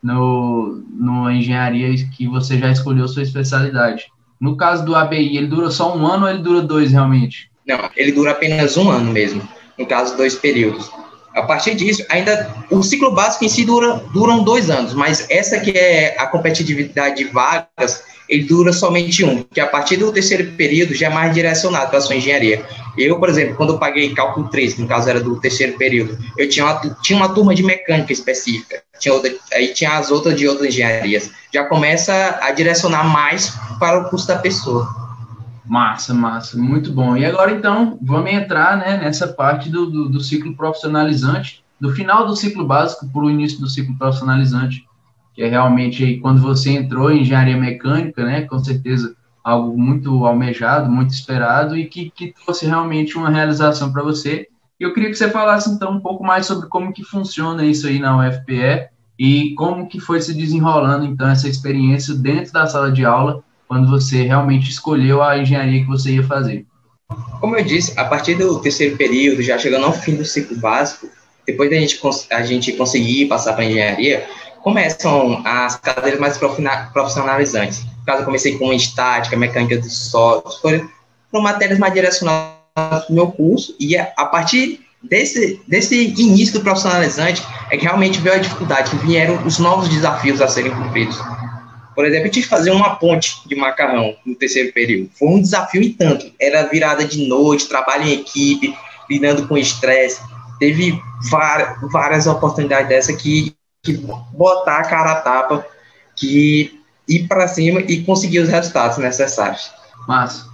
no, 0.04 0.84
no 0.90 1.32
engenharia 1.32 1.94
que 2.08 2.28
você 2.28 2.58
já 2.58 2.70
escolheu 2.70 3.08
sua 3.08 3.24
especialidade. 3.24 4.12
No 4.40 4.58
caso 4.58 4.86
do 4.86 4.96
ABI, 4.96 5.38
ele 5.38 5.48
dura 5.48 5.70
só 5.72 5.96
um 5.96 6.06
ano 6.06 6.26
ou 6.26 6.30
ele 6.30 6.42
dura 6.42 6.62
dois 6.62 6.92
realmente? 6.92 7.50
Não, 7.68 7.90
ele 7.96 8.12
dura 8.12 8.32
apenas 8.32 8.78
um 8.78 8.90
ano 8.90 9.12
mesmo, 9.12 9.42
no 9.78 9.86
caso, 9.86 10.16
dois 10.16 10.36
períodos. 10.36 10.92
A 11.34 11.44
partir 11.44 11.76
disso, 11.76 12.06
ainda 12.10 12.54
o 12.72 12.82
ciclo 12.82 13.12
básico 13.12 13.44
em 13.44 13.50
si 13.50 13.66
dura 13.66 14.02
duram 14.14 14.44
dois 14.44 14.70
anos, 14.70 14.94
mas 14.94 15.26
essa 15.30 15.60
que 15.60 15.72
é 15.72 16.16
a 16.18 16.28
competitividade 16.28 17.18
de 17.18 17.26
vagas 17.26 18.04
ele 18.28 18.44
dura 18.44 18.74
somente 18.74 19.24
um, 19.24 19.44
que 19.44 19.60
a 19.60 19.68
partir 19.68 19.98
do 19.98 20.12
terceiro 20.12 20.52
período 20.54 20.94
já 20.94 21.08
é 21.08 21.10
mais 21.10 21.34
direcionado 21.34 21.90
para 21.90 22.00
a 22.00 22.02
sua 22.02 22.16
engenharia. 22.16 22.66
Eu, 22.98 23.20
por 23.20 23.30
exemplo, 23.30 23.56
quando 23.56 23.74
eu 23.74 23.80
paguei 23.80 24.14
cálculo 24.14 24.50
3, 24.50 24.76
que 24.76 24.82
no 24.82 24.88
caso 24.88 25.10
era 25.10 25.20
do 25.20 25.40
terceiro 25.40 25.78
período, 25.78 26.18
eu 26.38 26.48
tinha 26.50 26.66
uma, 26.66 26.96
tinha 27.02 27.18
uma 27.18 27.34
turma 27.34 27.54
de 27.54 27.64
mecânica 27.64 28.14
específica, 28.14 28.82
tinha 29.00 29.14
outra, 29.14 29.32
aí 29.54 29.74
tinha 29.74 29.98
as 29.98 30.12
outras 30.12 30.36
de 30.36 30.48
outras 30.48 30.70
engenharias. 30.70 31.32
Já 31.54 31.66
começa 31.66 32.40
a 32.42 32.52
direcionar 32.52 33.04
mais 33.04 33.50
para 33.80 34.00
o 34.00 34.10
curso 34.10 34.28
da 34.28 34.38
pessoa. 34.38 34.88
Massa, 35.66 36.14
massa, 36.14 36.58
muito 36.58 36.92
bom. 36.92 37.18
E 37.18 37.26
agora, 37.26 37.52
então, 37.52 37.98
vamos 38.02 38.32
entrar 38.32 38.78
né, 38.78 38.98
nessa 38.98 39.28
parte 39.28 39.70
do, 39.70 39.88
do, 39.88 40.10
do 40.10 40.20
ciclo 40.22 40.56
profissionalizante, 40.56 41.64
do 41.80 41.92
final 41.92 42.26
do 42.26 42.36
ciclo 42.36 42.66
básico 42.66 43.08
para 43.12 43.22
o 43.22 43.30
início 43.30 43.60
do 43.60 43.68
ciclo 43.68 43.98
profissionalizante 43.98 44.86
que 45.36 45.44
é 45.44 45.50
realmente 45.50 46.18
quando 46.22 46.42
você 46.42 46.72
entrou 46.72 47.12
em 47.12 47.22
engenharia 47.22 47.58
mecânica, 47.58 48.24
né, 48.24 48.42
com 48.44 48.58
certeza 48.58 49.14
algo 49.46 49.78
muito 49.78 50.26
almejado, 50.26 50.90
muito 50.90 51.14
esperado 51.14 51.78
e 51.78 51.86
que, 51.86 52.10
que 52.10 52.34
trouxe 52.34 52.66
realmente 52.66 53.16
uma 53.16 53.30
realização 53.30 53.94
para 53.94 54.02
você. 54.02 54.48
Eu 54.80 54.92
queria 54.92 55.12
que 55.12 55.16
você 55.16 55.30
falasse 55.30 55.70
então 55.70 55.92
um 55.92 56.00
pouco 56.00 56.24
mais 56.24 56.48
sobre 56.48 56.68
como 56.68 56.92
que 56.92 57.04
funciona 57.04 57.64
isso 57.64 57.86
aí 57.86 58.00
na 58.00 58.18
UFPE 58.18 58.90
e 59.20 59.54
como 59.54 59.88
que 59.88 60.00
foi 60.00 60.20
se 60.20 60.34
desenrolando 60.34 61.06
então 61.06 61.30
essa 61.30 61.48
experiência 61.48 62.16
dentro 62.16 62.52
da 62.52 62.66
sala 62.66 62.92
de 62.92 63.06
aula 63.06 63.44
quando 63.68 63.88
você 63.88 64.24
realmente 64.24 64.72
escolheu 64.72 65.22
a 65.22 65.38
engenharia 65.38 65.82
que 65.82 65.88
você 65.88 66.16
ia 66.16 66.24
fazer. 66.24 66.66
Como 67.40 67.56
eu 67.56 67.64
disse, 67.64 67.98
a 68.00 68.06
partir 68.06 68.34
do 68.34 68.60
terceiro 68.60 68.98
período, 68.98 69.44
já 69.44 69.60
chegando 69.60 69.86
ao 69.86 69.94
fim 69.94 70.16
do 70.16 70.26
ciclo 70.26 70.58
básico, 70.58 71.08
depois 71.46 71.70
da 71.70 71.76
gente, 71.76 72.00
a 72.32 72.42
gente 72.42 72.74
conseguir 72.74 73.28
passar 73.28 73.54
para 73.54 73.66
engenharia, 73.66 74.26
começam 74.66 75.44
as 75.46 75.76
cadeiras 75.76 76.20
mais 76.20 76.40
profissionalizantes. 76.92 77.84
No 77.84 78.04
caso, 78.04 78.22
eu 78.22 78.26
comecei 78.26 78.58
com 78.58 78.74
estática, 78.74 79.38
mecânica 79.38 79.78
de 79.78 79.88
software, 79.88 80.84
foram, 81.30 81.44
matérias 81.44 81.78
mais 81.78 81.94
direcionadas 81.94 82.50
para 82.74 83.06
o 83.08 83.14
meu 83.14 83.28
curso, 83.28 83.76
e 83.80 83.96
a 83.96 84.26
partir 84.26 84.80
desse, 85.04 85.62
desse 85.68 86.16
início 86.18 86.56
do 86.56 86.62
profissionalizante 86.62 87.44
é 87.70 87.78
que 87.78 87.84
realmente 87.84 88.20
veio 88.20 88.38
a 88.38 88.40
dificuldade, 88.40 88.98
vieram 89.06 89.46
os 89.46 89.60
novos 89.60 89.88
desafios 89.88 90.42
a 90.42 90.48
serem 90.48 90.72
cumpridos. 90.72 91.16
Por 91.94 92.04
exemplo, 92.04 92.26
eu 92.26 92.32
tive 92.32 92.46
que 92.46 92.50
fazer 92.50 92.72
uma 92.72 92.96
ponte 92.96 93.48
de 93.48 93.56
macarrão 93.56 94.16
no 94.26 94.34
terceiro 94.34 94.74
período. 94.74 95.12
Foi 95.14 95.28
um 95.28 95.42
desafio 95.42 95.82
e 95.84 95.92
tanto. 95.92 96.30
Era 96.42 96.64
virada 96.64 97.06
de 97.06 97.28
noite, 97.28 97.70
trabalho 97.70 98.06
em 98.06 98.14
equipe, 98.14 98.76
lidando 99.08 99.48
com 99.48 99.56
estresse. 99.56 100.20
Teve 100.60 101.00
várias, 101.30 101.80
várias 101.92 102.28
oportunidades 102.28 102.90
dessa 102.90 103.14
que, 103.14 103.55
que 103.86 103.94
botar 104.34 104.80
a 104.80 104.84
cara 104.84 105.12
a 105.12 105.22
tapa, 105.22 105.66
que 106.16 106.82
ir 107.08 107.28
para 107.28 107.48
cima 107.48 107.82
e 107.82 108.04
conseguir 108.04 108.40
os 108.40 108.50
resultados 108.50 108.98
necessários. 108.98 109.72
Massa, 110.08 110.48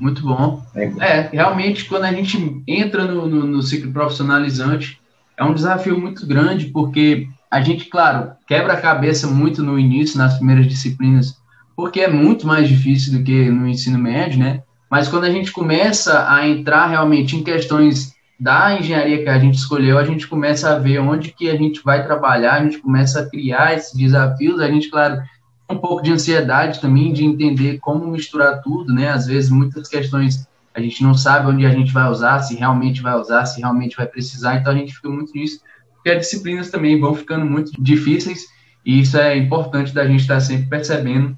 muito 0.00 0.22
bom. 0.22 0.64
É, 0.74 0.84
é 0.84 1.28
realmente, 1.32 1.84
quando 1.86 2.04
a 2.04 2.12
gente 2.12 2.62
entra 2.66 3.04
no, 3.04 3.26
no, 3.26 3.46
no 3.46 3.62
ciclo 3.62 3.92
profissionalizante, 3.92 5.00
é 5.36 5.44
um 5.44 5.52
desafio 5.52 5.98
muito 5.98 6.26
grande, 6.26 6.66
porque 6.66 7.28
a 7.50 7.60
gente, 7.60 7.86
claro, 7.86 8.32
quebra 8.46 8.74
a 8.74 8.80
cabeça 8.80 9.26
muito 9.26 9.62
no 9.62 9.78
início, 9.78 10.18
nas 10.18 10.36
primeiras 10.36 10.66
disciplinas, 10.66 11.36
porque 11.74 12.00
é 12.00 12.08
muito 12.08 12.46
mais 12.46 12.68
difícil 12.68 13.18
do 13.18 13.24
que 13.24 13.50
no 13.50 13.68
ensino 13.68 13.98
médio, 13.98 14.38
né? 14.38 14.62
Mas 14.90 15.08
quando 15.08 15.24
a 15.24 15.30
gente 15.30 15.52
começa 15.52 16.30
a 16.30 16.48
entrar 16.48 16.86
realmente 16.86 17.36
em 17.36 17.42
questões 17.42 18.15
da 18.38 18.78
engenharia 18.78 19.22
que 19.22 19.28
a 19.28 19.38
gente 19.38 19.56
escolheu, 19.56 19.98
a 19.98 20.04
gente 20.04 20.26
começa 20.26 20.74
a 20.74 20.78
ver 20.78 20.98
onde 20.98 21.32
que 21.32 21.48
a 21.48 21.56
gente 21.56 21.82
vai 21.82 22.04
trabalhar, 22.04 22.54
a 22.54 22.64
gente 22.64 22.78
começa 22.78 23.20
a 23.20 23.30
criar 23.30 23.74
esses 23.74 23.94
desafios, 23.94 24.60
a 24.60 24.68
gente, 24.68 24.90
claro, 24.90 25.22
um 25.68 25.78
pouco 25.78 26.02
de 26.02 26.12
ansiedade 26.12 26.80
também, 26.80 27.12
de 27.12 27.24
entender 27.24 27.78
como 27.78 28.06
misturar 28.06 28.60
tudo, 28.62 28.92
né? 28.92 29.08
Às 29.08 29.26
vezes, 29.26 29.50
muitas 29.50 29.88
questões 29.88 30.46
a 30.74 30.80
gente 30.80 31.02
não 31.02 31.14
sabe 31.14 31.48
onde 31.48 31.64
a 31.64 31.70
gente 31.70 31.90
vai 31.90 32.08
usar, 32.10 32.40
se 32.40 32.54
realmente 32.54 33.00
vai 33.00 33.18
usar, 33.18 33.46
se 33.46 33.60
realmente 33.60 33.96
vai 33.96 34.06
precisar, 34.06 34.56
então 34.56 34.72
a 34.72 34.76
gente 34.76 34.94
fica 34.94 35.08
muito 35.08 35.32
nisso 35.32 35.60
porque 36.06 36.10
as 36.10 36.18
disciplinas 36.20 36.70
também 36.70 37.00
vão 37.00 37.16
ficando 37.16 37.44
muito 37.44 37.72
difíceis 37.82 38.46
e 38.84 39.00
isso 39.00 39.18
é 39.18 39.36
importante 39.36 39.92
da 39.92 40.06
gente 40.06 40.20
estar 40.20 40.38
sempre 40.38 40.66
percebendo 40.66 41.36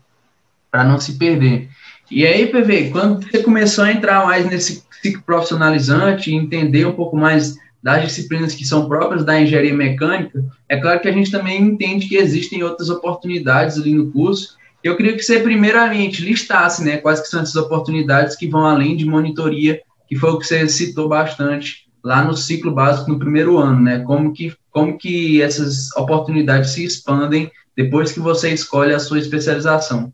para 0.70 0.84
não 0.84 1.00
se 1.00 1.16
perder. 1.16 1.70
E 2.10 2.26
aí, 2.26 2.46
PV, 2.46 2.90
quando 2.90 3.22
você 3.22 3.42
começou 3.42 3.84
a 3.84 3.92
entrar 3.92 4.24
mais 4.24 4.46
nesse 4.46 4.82
ciclo 5.02 5.22
profissionalizante 5.22 6.34
entender 6.34 6.86
um 6.86 6.94
pouco 6.94 7.16
mais 7.16 7.56
das 7.82 8.02
disciplinas 8.02 8.54
que 8.54 8.66
são 8.66 8.88
próprias 8.88 9.24
da 9.24 9.40
engenharia 9.40 9.74
mecânica, 9.74 10.44
é 10.68 10.78
claro 10.78 11.00
que 11.00 11.08
a 11.08 11.12
gente 11.12 11.30
também 11.30 11.60
entende 11.60 12.08
que 12.08 12.16
existem 12.16 12.62
outras 12.62 12.88
oportunidades 12.88 13.78
ali 13.78 13.94
no 13.94 14.10
curso. 14.10 14.56
Eu 14.82 14.96
queria 14.96 15.14
que 15.14 15.22
você 15.22 15.40
primeiramente 15.40 16.24
listasse, 16.24 16.82
né, 16.82 16.96
quais 16.96 17.20
que 17.20 17.28
são 17.28 17.42
essas 17.42 17.56
oportunidades 17.56 18.36
que 18.36 18.48
vão 18.48 18.64
além 18.64 18.96
de 18.96 19.04
monitoria, 19.04 19.80
que 20.08 20.16
foi 20.16 20.30
o 20.30 20.38
que 20.38 20.46
você 20.46 20.66
citou 20.68 21.08
bastante 21.08 21.88
lá 22.02 22.24
no 22.24 22.36
ciclo 22.36 22.72
básico 22.72 23.10
no 23.10 23.18
primeiro 23.18 23.58
ano, 23.58 23.82
né? 23.82 23.98
Como 24.00 24.32
que, 24.32 24.54
como 24.70 24.96
que 24.96 25.42
essas 25.42 25.94
oportunidades 25.94 26.70
se 26.70 26.84
expandem 26.84 27.50
depois 27.76 28.12
que 28.12 28.20
você 28.20 28.50
escolhe 28.50 28.94
a 28.94 28.98
sua 28.98 29.18
especialização? 29.18 30.12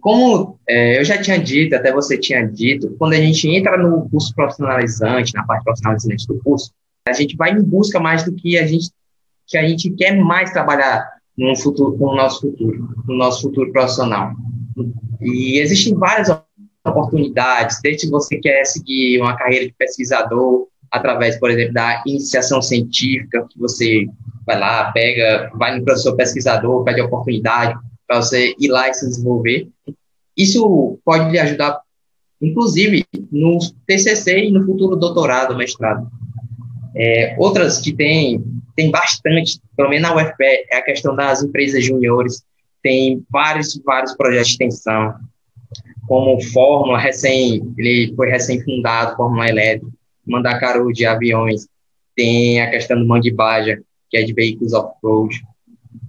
Como 0.00 0.58
é, 0.68 0.98
eu 0.98 1.04
já 1.04 1.20
tinha 1.20 1.38
dito, 1.38 1.74
até 1.74 1.92
você 1.92 2.16
tinha 2.18 2.46
dito, 2.46 2.94
quando 2.98 3.12
a 3.12 3.18
gente 3.18 3.48
entra 3.48 3.76
no 3.76 4.08
curso 4.08 4.34
profissionalizante, 4.34 5.34
na 5.34 5.44
parte 5.44 5.64
profissionalizante 5.64 6.26
do 6.26 6.38
curso, 6.38 6.72
a 7.06 7.12
gente 7.12 7.36
vai 7.36 7.52
em 7.52 7.62
busca 7.62 8.00
mais 8.00 8.24
do 8.24 8.32
que 8.32 8.56
a 8.56 8.66
gente 8.66 8.90
que 9.46 9.58
a 9.58 9.68
gente 9.68 9.90
quer 9.90 10.16
mais 10.16 10.52
trabalhar 10.52 11.06
no 11.36 11.54
futuro, 11.54 11.98
com 11.98 12.06
o 12.06 12.16
nosso 12.16 12.40
futuro, 12.40 12.88
no 13.06 13.14
nosso 13.14 13.42
futuro 13.42 13.70
profissional. 13.72 14.32
E 15.20 15.58
existem 15.58 15.94
várias 15.94 16.28
oportunidades, 16.86 17.78
desde 17.82 18.08
você 18.08 18.38
quer 18.38 18.64
seguir 18.64 19.20
uma 19.20 19.36
carreira 19.36 19.66
de 19.66 19.74
pesquisador, 19.76 20.66
através, 20.90 21.38
por 21.38 21.50
exemplo, 21.50 21.74
da 21.74 22.02
iniciação 22.06 22.62
científica, 22.62 23.46
que 23.50 23.58
você 23.58 24.06
vai 24.46 24.58
lá, 24.58 24.90
pega, 24.92 25.50
vai 25.54 25.78
no 25.78 25.84
professor 25.84 26.16
pesquisador, 26.16 26.84
pede 26.84 27.02
oportunidade 27.02 27.78
para 28.06 28.20
você 28.20 28.54
ir 28.58 28.68
lá 28.68 28.88
e 28.88 28.94
se 28.94 29.08
desenvolver. 29.08 29.68
Isso 30.36 30.98
pode 31.04 31.30
lhe 31.30 31.38
ajudar, 31.38 31.80
inclusive, 32.40 33.04
no 33.30 33.58
TCC 33.86 34.46
e 34.46 34.50
no 34.50 34.64
futuro 34.64 34.96
doutorado, 34.96 35.56
mestrado. 35.56 36.08
É, 36.96 37.34
outras 37.38 37.78
que 37.78 37.92
tem, 37.92 38.44
tem 38.76 38.90
bastante, 38.90 39.60
pelo 39.76 39.90
menos 39.90 40.08
na 40.08 40.16
UFPE, 40.16 40.66
é 40.70 40.76
a 40.76 40.82
questão 40.82 41.14
das 41.14 41.42
empresas 41.42 41.84
juniores, 41.84 42.44
tem 42.82 43.24
vários, 43.30 43.80
vários 43.84 44.14
projetos 44.14 44.48
de 44.48 44.52
extensão, 44.52 45.14
como 46.06 46.40
Fórmula, 46.52 46.98
recém, 46.98 47.72
ele 47.78 48.12
foi 48.14 48.28
recém-fundado, 48.28 49.16
Fórmula 49.16 49.48
Elétrica, 49.48 49.90
Mandacaru 50.26 50.92
de 50.92 51.06
aviões, 51.06 51.66
tem 52.14 52.60
a 52.60 52.70
questão 52.70 52.98
do 52.98 53.06
Mangue 53.06 53.30
Baja, 53.30 53.80
que 54.10 54.16
é 54.16 54.22
de 54.22 54.32
veículos 54.32 54.72
off-road, 54.72 55.42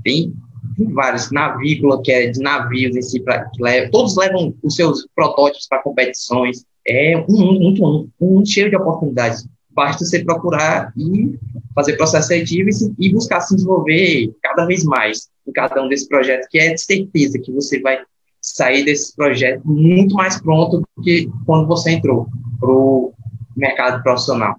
tem, 0.03 0.33
tem, 0.75 0.93
vários, 0.93 1.31
navícola, 1.31 2.01
que 2.01 2.11
é 2.11 2.27
de 2.27 2.39
navios 2.39 2.95
em 2.95 3.01
si, 3.01 3.19
pra, 3.19 3.49
leva, 3.59 3.89
todos 3.91 4.15
levam 4.15 4.55
os 4.63 4.75
seus 4.75 5.07
protótipos 5.15 5.67
para 5.67 5.81
competições, 5.81 6.65
é 6.87 7.17
um 7.29 7.33
mundo 7.33 7.59
muito 7.59 7.85
um, 7.85 8.09
um, 8.21 8.45
cheio 8.45 8.69
de 8.69 8.75
oportunidades, 8.75 9.47
basta 9.71 10.05
você 10.05 10.23
procurar 10.23 10.93
e 10.95 11.37
fazer 11.73 11.97
processo 11.97 12.27
seletivo 12.27 12.69
e, 12.69 13.07
e 13.07 13.13
buscar 13.13 13.41
se 13.41 13.55
desenvolver 13.55 14.33
cada 14.41 14.65
vez 14.65 14.83
mais 14.83 15.27
em 15.47 15.51
cada 15.51 15.83
um 15.83 15.89
desses 15.89 16.07
projetos, 16.07 16.47
que 16.49 16.57
é 16.57 16.73
de 16.73 16.81
certeza 16.81 17.39
que 17.39 17.51
você 17.51 17.79
vai 17.79 17.99
sair 18.41 18.85
desse 18.85 19.15
projeto 19.15 19.61
muito 19.65 20.15
mais 20.15 20.39
pronto 20.39 20.79
do 20.79 21.03
que 21.03 21.29
quando 21.45 21.67
você 21.67 21.91
entrou 21.91 22.27
pro 22.59 23.13
mercado 23.55 24.03
profissional. 24.03 24.55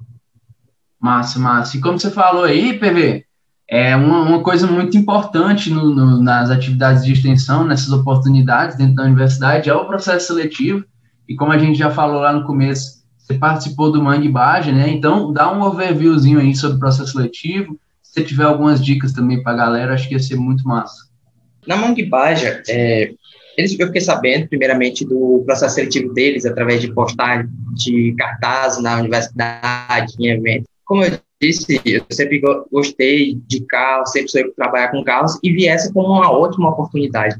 Massa, 1.01 1.39
massa. 1.39 1.77
E 1.77 1.81
como 1.81 1.99
você 1.99 2.11
falou 2.11 2.45
aí, 2.45 2.79
PV, 2.79 3.26
é 3.69 3.97
uma, 3.97 4.23
uma 4.23 4.43
coisa 4.43 4.67
muito 4.67 4.97
importante 4.97 5.71
no, 5.71 5.95
no, 5.95 6.23
nas 6.23 6.51
atividades 6.51 7.05
de 7.05 7.13
extensão, 7.13 7.65
nessas 7.65 7.91
oportunidades 7.91 8.77
dentro 8.77 8.95
da 8.95 9.05
universidade, 9.05 9.69
é 9.69 9.75
o 9.75 9.87
processo 9.87 10.29
seletivo. 10.29 10.85
E 11.29 11.35
como 11.35 11.53
a 11.53 11.59
gente 11.59 11.77
já 11.77 11.91
falou 11.91 12.21
lá 12.21 12.33
no 12.33 12.45
começo, 12.45 13.05
você 13.19 13.35
participou 13.35 13.91
do 13.91 14.01
Mangue 14.01 14.29
Baja, 14.29 14.71
né? 14.71 14.89
Então, 14.89 15.33
dá 15.33 15.53
um 15.53 15.63
overviewzinho 15.63 16.39
aí 16.39 16.55
sobre 16.55 16.77
o 16.77 16.81
processo 16.81 17.13
seletivo. 17.13 17.77
Se 18.01 18.23
tiver 18.23 18.45
algumas 18.45 18.83
dicas 18.83 19.13
também 19.13 19.43
para 19.43 19.53
a 19.53 19.57
galera, 19.57 19.95
acho 19.95 20.07
que 20.09 20.15
ia 20.15 20.21
ser 20.21 20.37
muito 20.37 20.67
massa. 20.67 21.07
Na 21.67 21.77
Mangue 21.77 22.05
Baja, 22.05 22.63
é, 22.69 23.13
eles, 23.59 23.77
eu 23.77 23.89
fiquei 23.89 24.01
sabendo, 24.01 24.49
primeiramente, 24.49 25.05
do 25.05 25.43
processo 25.45 25.75
seletivo 25.75 26.15
deles, 26.15 26.47
através 26.47 26.81
de 26.81 26.93
postagem 26.93 27.49
de 27.75 28.15
cartaz 28.17 28.81
na 28.81 29.01
universidade, 29.01 30.15
em 30.21 30.29
eventos. 30.29 30.69
Como 30.85 31.03
eu 31.03 31.19
disse, 31.41 31.81
eu 31.85 32.05
sempre 32.11 32.41
gostei 32.71 33.35
de 33.47 33.61
carros, 33.67 34.11
sempre 34.11 34.29
soube 34.29 34.53
trabalhar 34.57 34.89
com 34.89 35.05
carros, 35.05 35.39
e 35.43 35.53
vi 35.53 35.67
essa 35.67 35.93
como 35.93 36.09
uma 36.09 36.31
ótima 36.31 36.71
oportunidade 36.71 37.37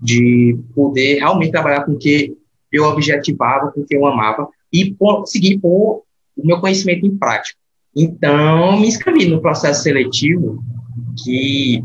de 0.00 0.56
poder 0.74 1.18
realmente 1.18 1.50
trabalhar 1.50 1.84
com 1.84 1.92
o 1.92 1.98
que 1.98 2.36
eu 2.72 2.84
objetivava, 2.84 3.72
com 3.72 3.80
o 3.80 3.84
que 3.84 3.96
eu 3.96 4.06
amava, 4.06 4.48
e 4.72 4.94
conseguir 4.94 5.58
pôr 5.58 6.02
o 6.36 6.46
meu 6.46 6.60
conhecimento 6.60 7.04
em 7.04 7.16
prática. 7.16 7.58
Então, 7.94 8.78
me 8.78 8.86
inscrevi 8.86 9.26
no 9.26 9.40
processo 9.40 9.82
seletivo 9.82 10.62
que 11.24 11.82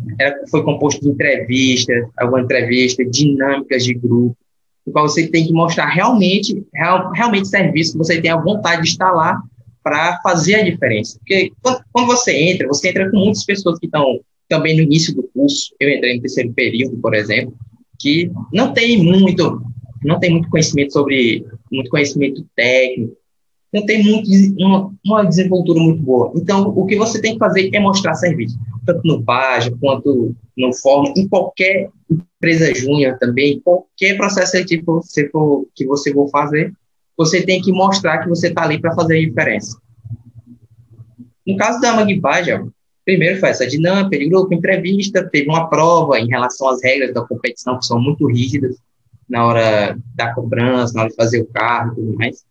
foi 0.51 0.63
composto 0.63 1.01
de 1.01 1.09
entrevistas, 1.09 2.07
alguma 2.17 2.41
entrevista, 2.41 3.03
dinâmicas 3.03 3.83
de 3.83 3.95
grupo, 3.95 4.37
no 4.85 4.93
qual 4.93 5.09
você 5.09 5.27
tem 5.27 5.47
que 5.47 5.51
mostrar 5.51 5.87
realmente, 5.87 6.63
real, 6.73 7.11
realmente 7.11 7.47
serviço, 7.47 7.93
que 7.93 7.97
você 7.97 8.21
tem 8.21 8.29
a 8.29 8.39
vontade 8.39 8.83
de 8.83 8.89
estar 8.89 9.11
lá 9.11 9.41
para 9.85 10.19
fazer 10.23 10.55
a 10.55 10.63
diferença. 10.63 11.19
Porque 11.19 11.51
quando, 11.61 11.83
quando, 11.93 12.07
você 12.07 12.35
entra, 12.35 12.67
você 12.67 12.89
entra 12.89 13.11
com 13.11 13.17
muitas 13.17 13.45
pessoas 13.45 13.77
que 13.77 13.85
estão 13.85 14.19
também 14.49 14.75
no 14.75 14.81
início 14.81 15.15
do 15.15 15.21
curso, 15.31 15.75
eu 15.79 15.89
entrei 15.89 16.15
no 16.15 16.21
terceiro 16.21 16.51
período, 16.53 16.97
por 16.97 17.13
exemplo, 17.13 17.53
que 17.99 18.31
não 18.51 18.73
tem 18.73 18.97
muito, 18.97 19.61
não 20.03 20.19
tem 20.19 20.31
muito 20.31 20.49
conhecimento 20.49 20.93
sobre, 20.93 21.45
muito 21.71 21.91
conhecimento 21.91 22.43
técnico, 22.55 23.15
não 23.71 23.85
tem 23.85 24.01
muito, 24.01 24.27
uma, 24.57 24.91
uma 25.05 25.23
desenvoltura 25.23 25.79
muito 25.79 26.01
boa. 26.01 26.31
Então, 26.35 26.69
o 26.69 26.85
que 26.87 26.95
você 26.95 27.21
tem 27.21 27.33
que 27.33 27.39
fazer 27.39 27.69
é 27.71 27.79
mostrar 27.79 28.15
serviço 28.15 28.57
tanto 28.85 29.01
no 29.03 29.19
Baja 29.19 29.75
quanto 29.79 30.35
no 30.55 30.73
Fórmula, 30.73 31.13
em 31.17 31.27
qualquer 31.27 31.89
empresa 32.09 32.73
júnior 32.73 33.17
também, 33.19 33.59
qualquer 33.61 34.15
processo 34.15 34.63
que 34.65 34.81
você 34.81 35.27
for, 35.29 35.67
que 35.75 35.85
você 35.85 36.13
for 36.13 36.29
fazer, 36.29 36.71
você 37.17 37.45
tem 37.45 37.61
que 37.61 37.71
mostrar 37.71 38.19
que 38.19 38.29
você 38.29 38.47
está 38.47 38.63
ali 38.63 38.79
para 38.79 38.93
fazer 38.93 39.17
a 39.17 39.21
diferença. 39.21 39.79
No 41.45 41.55
caso 41.57 41.79
da 41.79 41.93
Mag 41.93 42.19
Baja, 42.19 42.65
primeiro 43.05 43.39
foi 43.39 43.49
essa 43.49 43.67
dinâmica 43.67 44.17
de 44.17 44.27
grupo, 44.27 44.53
entrevista, 44.53 45.29
teve 45.29 45.47
uma 45.47 45.69
prova 45.69 46.19
em 46.19 46.27
relação 46.27 46.67
às 46.67 46.83
regras 46.83 47.13
da 47.13 47.21
competição, 47.21 47.77
que 47.77 47.85
são 47.85 48.01
muito 48.01 48.27
rígidas, 48.27 48.77
na 49.29 49.45
hora 49.45 49.97
da 50.15 50.33
cobrança, 50.33 50.93
na 50.93 51.01
hora 51.01 51.09
de 51.09 51.15
fazer 51.15 51.41
o 51.41 51.47
carro 51.47 51.91
e 51.91 51.95
tudo 51.95 52.15
mais. 52.15 52.43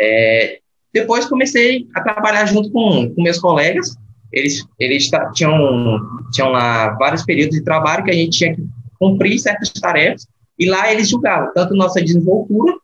É, 0.00 0.58
depois 0.92 1.26
comecei 1.26 1.86
a 1.94 2.00
trabalhar 2.00 2.46
junto 2.46 2.70
com, 2.70 3.12
com 3.14 3.22
meus 3.22 3.38
colegas, 3.38 3.94
eles, 4.32 4.66
eles 4.78 5.08
tinham, 5.34 6.00
tinham 6.32 6.50
lá 6.50 6.90
vários 6.94 7.24
períodos 7.24 7.56
de 7.56 7.64
trabalho 7.64 8.04
que 8.04 8.10
a 8.10 8.14
gente 8.14 8.36
tinha 8.36 8.54
que 8.54 8.62
cumprir 8.98 9.38
certas 9.38 9.70
tarefas, 9.70 10.26
e 10.58 10.66
lá 10.66 10.90
eles 10.90 11.08
julgavam 11.08 11.52
tanto 11.54 11.74
nossa 11.74 12.02
desenvoltura 12.02 12.74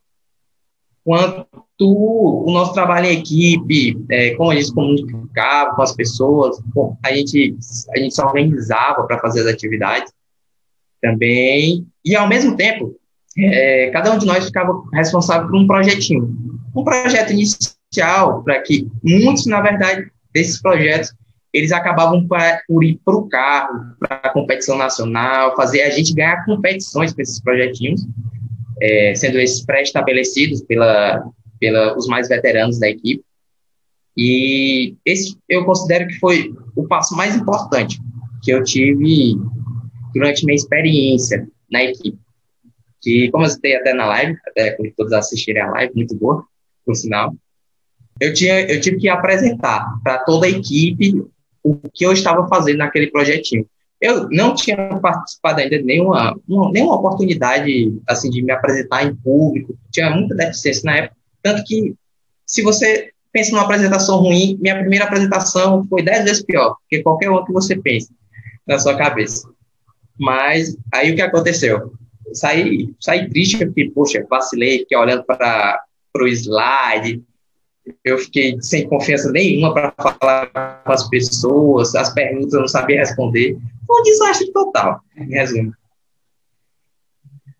quanto 1.03 1.47
o 1.79 2.51
nosso 2.51 2.73
trabalho 2.73 3.07
em 3.07 3.17
equipe, 3.19 3.97
é, 4.09 4.31
como 4.35 4.51
a 4.51 4.55
gente 4.55 4.67
se 4.67 4.73
comunicava 4.73 5.75
com 5.75 5.81
as 5.81 5.93
pessoas, 5.93 6.61
a 7.03 7.13
gente, 7.13 7.55
a 7.95 7.99
gente 7.99 8.15
se 8.15 8.21
organizava 8.21 9.03
para 9.03 9.19
fazer 9.19 9.41
as 9.41 9.47
atividades. 9.47 10.11
também. 11.01 11.85
E, 12.05 12.15
ao 12.15 12.29
mesmo 12.29 12.55
tempo, 12.55 12.95
é, 13.37 13.89
cada 13.91 14.13
um 14.13 14.17
de 14.17 14.25
nós 14.25 14.45
ficava 14.45 14.71
responsável 14.93 15.49
por 15.49 15.57
um 15.57 15.67
projetinho. 15.67 16.33
Um 16.73 16.83
projeto 16.83 17.31
inicial 17.31 18.41
para 18.43 18.61
que 18.61 18.87
muitos, 19.03 19.45
na 19.45 19.59
verdade, 19.59 20.09
desses 20.33 20.61
projetos, 20.61 21.13
eles 21.51 21.71
acabavam 21.71 22.25
por 22.67 22.83
ir 22.83 22.99
para 23.05 23.15
o 23.15 23.27
carro, 23.27 23.95
para 23.99 24.15
a 24.23 24.29
competição 24.29 24.77
nacional, 24.77 25.55
fazer 25.55 25.83
a 25.83 25.89
gente 25.89 26.13
ganhar 26.13 26.43
competições 26.45 27.13
com 27.13 27.21
esses 27.21 27.39
projetinhos, 27.39 28.01
é, 28.83 29.15
sendo 29.15 29.39
esses 29.39 29.65
pré-estabelecidos 29.65 30.61
pela, 30.63 31.23
pela 31.57 31.97
os 31.97 32.05
mais 32.07 32.27
veteranos 32.27 32.77
da 32.77 32.89
equipe. 32.89 33.23
E 34.17 34.95
esse 35.05 35.37
eu 35.47 35.63
considero 35.63 36.05
que 36.07 36.19
foi 36.19 36.53
o 36.75 36.85
passo 36.85 37.15
mais 37.15 37.33
importante 37.33 37.97
que 38.43 38.51
eu 38.51 38.61
tive 38.61 39.35
durante 40.13 40.45
minha 40.45 40.55
experiência 40.55 41.47
na 41.71 41.81
equipe. 41.81 42.19
Que, 43.01 43.31
como 43.31 43.45
eu 43.45 43.49
citei 43.49 43.75
até 43.75 43.93
na 43.93 44.05
live, 44.05 44.37
até 44.47 44.71
quando 44.71 44.93
todos 44.97 45.13
assistirem 45.13 45.61
a 45.61 45.71
live, 45.71 45.93
muito 45.95 46.15
boa, 46.15 46.45
por 46.85 46.95
sinal, 46.95 47.33
eu, 48.19 48.33
tinha, 48.33 48.61
eu 48.69 48.81
tive 48.81 48.97
que 48.97 49.07
apresentar 49.07 49.97
para 50.03 50.19
toda 50.19 50.45
a 50.45 50.49
equipe 50.49 51.23
o 51.63 51.77
que 51.93 52.05
eu 52.05 52.11
estava 52.11 52.47
fazendo 52.49 52.79
naquele 52.79 53.07
projetinho. 53.07 53.65
Eu 54.03 54.27
não 54.29 54.53
tinha 54.53 54.75
participado 54.99 55.61
ainda 55.61 55.77
de 55.77 55.83
nenhuma, 55.85 56.37
uma, 56.45 56.69
nenhuma 56.73 56.95
oportunidade 56.95 57.97
assim 58.05 58.29
de 58.29 58.43
me 58.43 58.51
apresentar 58.51 59.05
em 59.05 59.15
público, 59.15 59.77
tinha 59.89 60.09
muita 60.09 60.35
deficiência 60.35 60.81
na 60.83 60.97
época, 60.97 61.15
tanto 61.41 61.63
que 61.63 61.95
se 62.45 62.61
você 62.61 63.11
pensa 63.31 63.51
numa 63.51 63.63
apresentação 63.63 64.17
ruim, 64.17 64.57
minha 64.59 64.77
primeira 64.77 65.05
apresentação 65.05 65.87
foi 65.89 66.03
dez 66.03 66.25
vezes 66.25 66.43
pior 66.43 66.75
que 66.89 67.01
qualquer 67.01 67.29
outra 67.29 67.45
que 67.45 67.53
você 67.53 67.77
pense 67.77 68.09
na 68.67 68.77
sua 68.77 68.97
cabeça. 68.97 69.49
Mas 70.19 70.75
aí 70.93 71.13
o 71.13 71.15
que 71.15 71.21
aconteceu? 71.21 71.93
Saí, 72.33 72.93
saí 72.99 73.29
triste, 73.29 73.65
porque, 73.65 73.89
poxa, 73.89 74.25
vacilei, 74.29 74.79
fiquei 74.79 74.97
olhando 74.97 75.23
para 75.23 75.81
o 76.17 76.27
slide, 76.27 77.23
eu 78.03 78.17
fiquei 78.17 78.61
sem 78.61 78.87
confiança 78.87 79.31
nenhuma 79.31 79.73
para 79.73 79.91
falar 79.91 80.47
com 80.83 80.91
as 80.91 81.07
pessoas, 81.09 81.93
as 81.95 82.13
perguntas 82.13 82.53
eu 82.53 82.61
não 82.61 82.67
sabia 82.67 82.99
responder. 82.99 83.57
Foi 83.85 83.99
um 83.99 84.03
desastre 84.03 84.51
total, 84.51 85.01
em 85.17 85.29
resumo. 85.29 85.73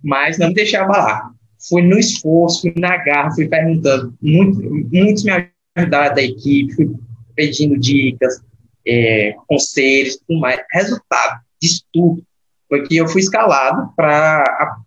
Mas 0.01 0.37
não 0.37 0.49
me 0.49 0.53
deixava 0.53 0.91
lá. 0.91 1.31
Fui 1.67 1.81
no 1.81 1.97
esforço, 1.97 2.61
fui 2.61 2.73
na 2.77 2.97
garra, 2.97 3.31
fui 3.31 3.47
perguntando. 3.47 4.13
Muito, 4.21 4.61
muitos 4.91 5.23
me 5.23 5.31
ajudaram 5.75 6.15
da 6.15 6.21
equipe, 6.21 6.73
fui 6.73 6.93
pedindo 7.35 7.77
dicas, 7.77 8.41
é, 8.85 9.35
conselhos, 9.47 10.17
tudo 10.27 10.39
mais. 10.39 10.61
Resultado 10.71 11.41
disso 11.61 11.83
tudo 11.91 12.23
foi 12.67 12.83
que 12.83 12.97
eu 12.97 13.07
fui 13.07 13.21
escalado 13.21 13.93
para 13.95 14.43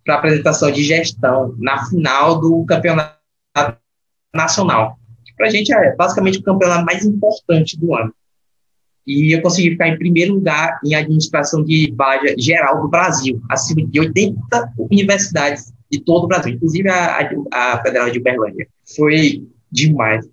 a 0.07 0.13
apresentação 0.13 0.71
de 0.71 0.83
gestão 0.83 1.55
na 1.57 1.85
final 1.87 2.39
do 2.39 2.65
campeonato 2.65 3.17
nacional 4.33 4.99
para 5.37 5.47
a 5.47 5.49
gente 5.49 5.73
é 5.73 5.95
basicamente 5.95 6.39
o 6.39 6.43
campeonato 6.43 6.85
mais 6.85 7.05
importante 7.05 7.79
do 7.79 7.95
ano. 7.95 8.13
E 9.05 9.33
eu 9.33 9.41
consegui 9.41 9.69
ficar 9.69 9.87
em 9.87 9.97
primeiro 9.97 10.33
lugar 10.33 10.79
em 10.83 10.93
administração 10.93 11.63
de 11.63 11.89
base 11.91 12.35
geral 12.37 12.81
do 12.81 12.89
Brasil, 12.89 13.41
acima 13.49 13.87
de 13.87 13.99
80 14.01 14.73
universidades 14.77 15.71
de 15.89 16.01
todo 16.01 16.25
o 16.25 16.27
Brasil, 16.27 16.53
inclusive 16.53 16.89
a, 16.89 17.29
a, 17.53 17.73
a 17.73 17.81
Federal 17.81 18.09
de 18.09 18.19
Uberlândia. 18.19 18.67
Foi 18.97 19.47
demais. 19.71 20.27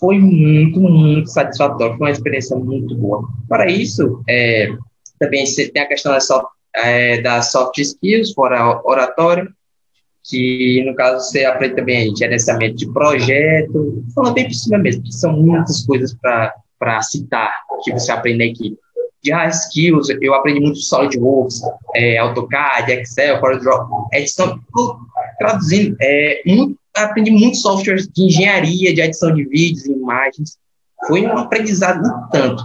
Foi 0.00 0.18
muito, 0.18 0.80
muito 0.80 1.28
satisfatório. 1.28 1.98
Foi 1.98 2.06
uma 2.06 2.12
experiência 2.12 2.56
muito 2.56 2.96
boa. 2.96 3.28
Para 3.46 3.70
isso, 3.70 4.22
é, 4.26 4.68
também 5.18 5.44
tem 5.44 5.82
a 5.82 5.86
questão 5.86 6.12
da 6.12 6.20
soft, 6.20 6.46
é, 6.74 7.20
da 7.20 7.42
soft 7.42 7.76
skills, 7.78 8.32
fora 8.32 8.80
oratório, 8.84 9.52
que 10.28 10.84
no 10.84 10.94
caso 10.94 11.24
você 11.24 11.44
aprende 11.44 11.76
também 11.76 12.14
gerenciamento 12.14 12.76
de 12.76 12.92
projeto, 12.92 14.04
falando 14.14 14.34
bem 14.34 14.44
por 14.44 14.54
cima 14.54 14.78
mesmo, 14.78 15.02
que 15.02 15.12
são 15.12 15.32
muitas 15.32 15.84
coisas 15.86 16.14
para 16.20 17.02
citar 17.02 17.50
que 17.82 17.92
você 17.92 18.12
aprende 18.12 18.44
aqui. 18.44 18.76
De 19.22 19.32
hard 19.32 19.52
skills, 19.52 20.08
eu 20.20 20.32
aprendi 20.34 20.60
muito 20.60 20.78
SolidWorks, 20.78 21.60
é, 21.96 22.18
AutoCAD, 22.18 22.92
Excel, 22.92 23.40
CorelDRAW, 23.40 24.08
edição, 24.12 24.60
traduzindo, 25.38 25.96
é, 26.00 26.40
muito, 26.46 26.78
aprendi 26.96 27.30
muitos 27.30 27.62
softwares 27.62 28.06
de 28.06 28.22
engenharia, 28.22 28.94
de 28.94 29.00
edição 29.00 29.34
de 29.34 29.44
vídeos 29.44 29.86
imagens. 29.86 30.58
Foi 31.08 31.26
um 31.26 31.36
aprendizado 31.36 32.02
tanto. 32.30 32.64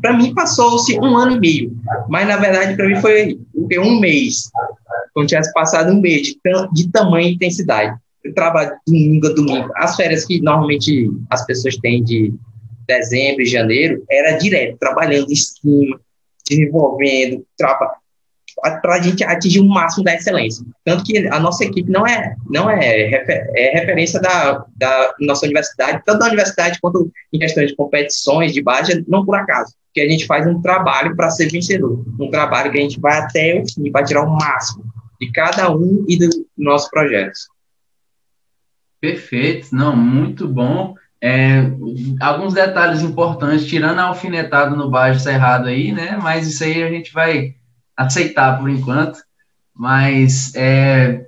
Para 0.00 0.16
mim, 0.16 0.32
passou-se 0.32 0.98
um 0.98 1.16
ano 1.16 1.32
e 1.32 1.40
meio, 1.40 1.76
mas 2.08 2.26
na 2.26 2.38
verdade, 2.38 2.74
para 2.74 2.86
mim, 2.88 2.96
foi 2.96 3.38
um 3.78 4.00
mês 4.00 4.50
como 5.18 5.26
tivesse 5.26 5.52
passado 5.52 5.92
um 5.92 6.00
mês 6.00 6.22
de, 6.22 6.40
de 6.72 6.92
tamanha 6.92 7.28
intensidade. 7.28 7.98
Eu 8.22 8.32
trabalho 8.34 8.70
domingo 8.86 9.26
a 9.26 9.32
domingo. 9.32 9.68
As 9.74 9.96
férias 9.96 10.24
que 10.24 10.40
normalmente 10.40 11.10
as 11.28 11.44
pessoas 11.44 11.76
têm 11.78 12.04
de 12.04 12.32
dezembro 12.86 13.42
e 13.42 13.46
janeiro, 13.46 14.04
era 14.08 14.38
direto, 14.38 14.78
trabalhando 14.78 15.28
em 15.30 15.34
cima, 15.34 16.00
desenvolvendo, 16.48 17.44
para 17.58 18.94
a 18.94 19.02
gente 19.02 19.24
atingir 19.24 19.58
o 19.60 19.68
máximo 19.68 20.04
da 20.04 20.14
excelência. 20.14 20.64
Tanto 20.84 21.02
que 21.02 21.26
a 21.26 21.40
nossa 21.40 21.64
equipe 21.64 21.90
não 21.90 22.06
é, 22.06 22.34
não 22.48 22.70
é, 22.70 23.24
é 23.56 23.78
referência 23.78 24.20
da, 24.20 24.64
da 24.76 25.14
nossa 25.20 25.44
universidade, 25.44 26.00
tanto 26.06 26.20
da 26.20 26.26
universidade 26.26 26.78
quanto 26.80 27.10
em 27.32 27.38
questões 27.40 27.70
de 27.70 27.76
competições, 27.76 28.54
de 28.54 28.62
base, 28.62 29.04
não 29.08 29.24
por 29.24 29.34
acaso. 29.34 29.74
Porque 29.86 30.00
a 30.00 30.08
gente 30.08 30.26
faz 30.26 30.46
um 30.46 30.62
trabalho 30.62 31.16
para 31.16 31.28
ser 31.28 31.50
vencedor, 31.50 32.04
um 32.20 32.30
trabalho 32.30 32.70
que 32.70 32.78
a 32.78 32.82
gente 32.82 33.00
vai 33.00 33.18
até 33.18 33.60
o 33.60 33.68
fim, 33.68 33.90
para 33.90 34.04
tirar 34.04 34.22
o 34.22 34.30
máximo 34.30 34.84
de 35.20 35.30
cada 35.32 35.74
um 35.74 36.04
e 36.08 36.18
dos 36.18 36.34
nossos 36.56 36.88
projetos. 36.90 37.48
Perfeito, 39.00 39.74
não, 39.74 39.96
muito 39.96 40.48
bom. 40.48 40.94
É, 41.20 41.62
alguns 42.20 42.54
detalhes 42.54 43.02
importantes, 43.02 43.66
tirando 43.66 43.98
a 43.98 44.04
alfinetada 44.04 44.74
no 44.74 44.90
baixo 44.90 45.20
cerrado 45.20 45.68
aí, 45.68 45.92
né? 45.92 46.18
Mas 46.22 46.46
isso 46.46 46.62
aí 46.64 46.82
a 46.82 46.90
gente 46.90 47.12
vai 47.12 47.54
aceitar 47.96 48.58
por 48.58 48.68
enquanto. 48.68 49.20
Mas 49.74 50.52
é 50.54 51.24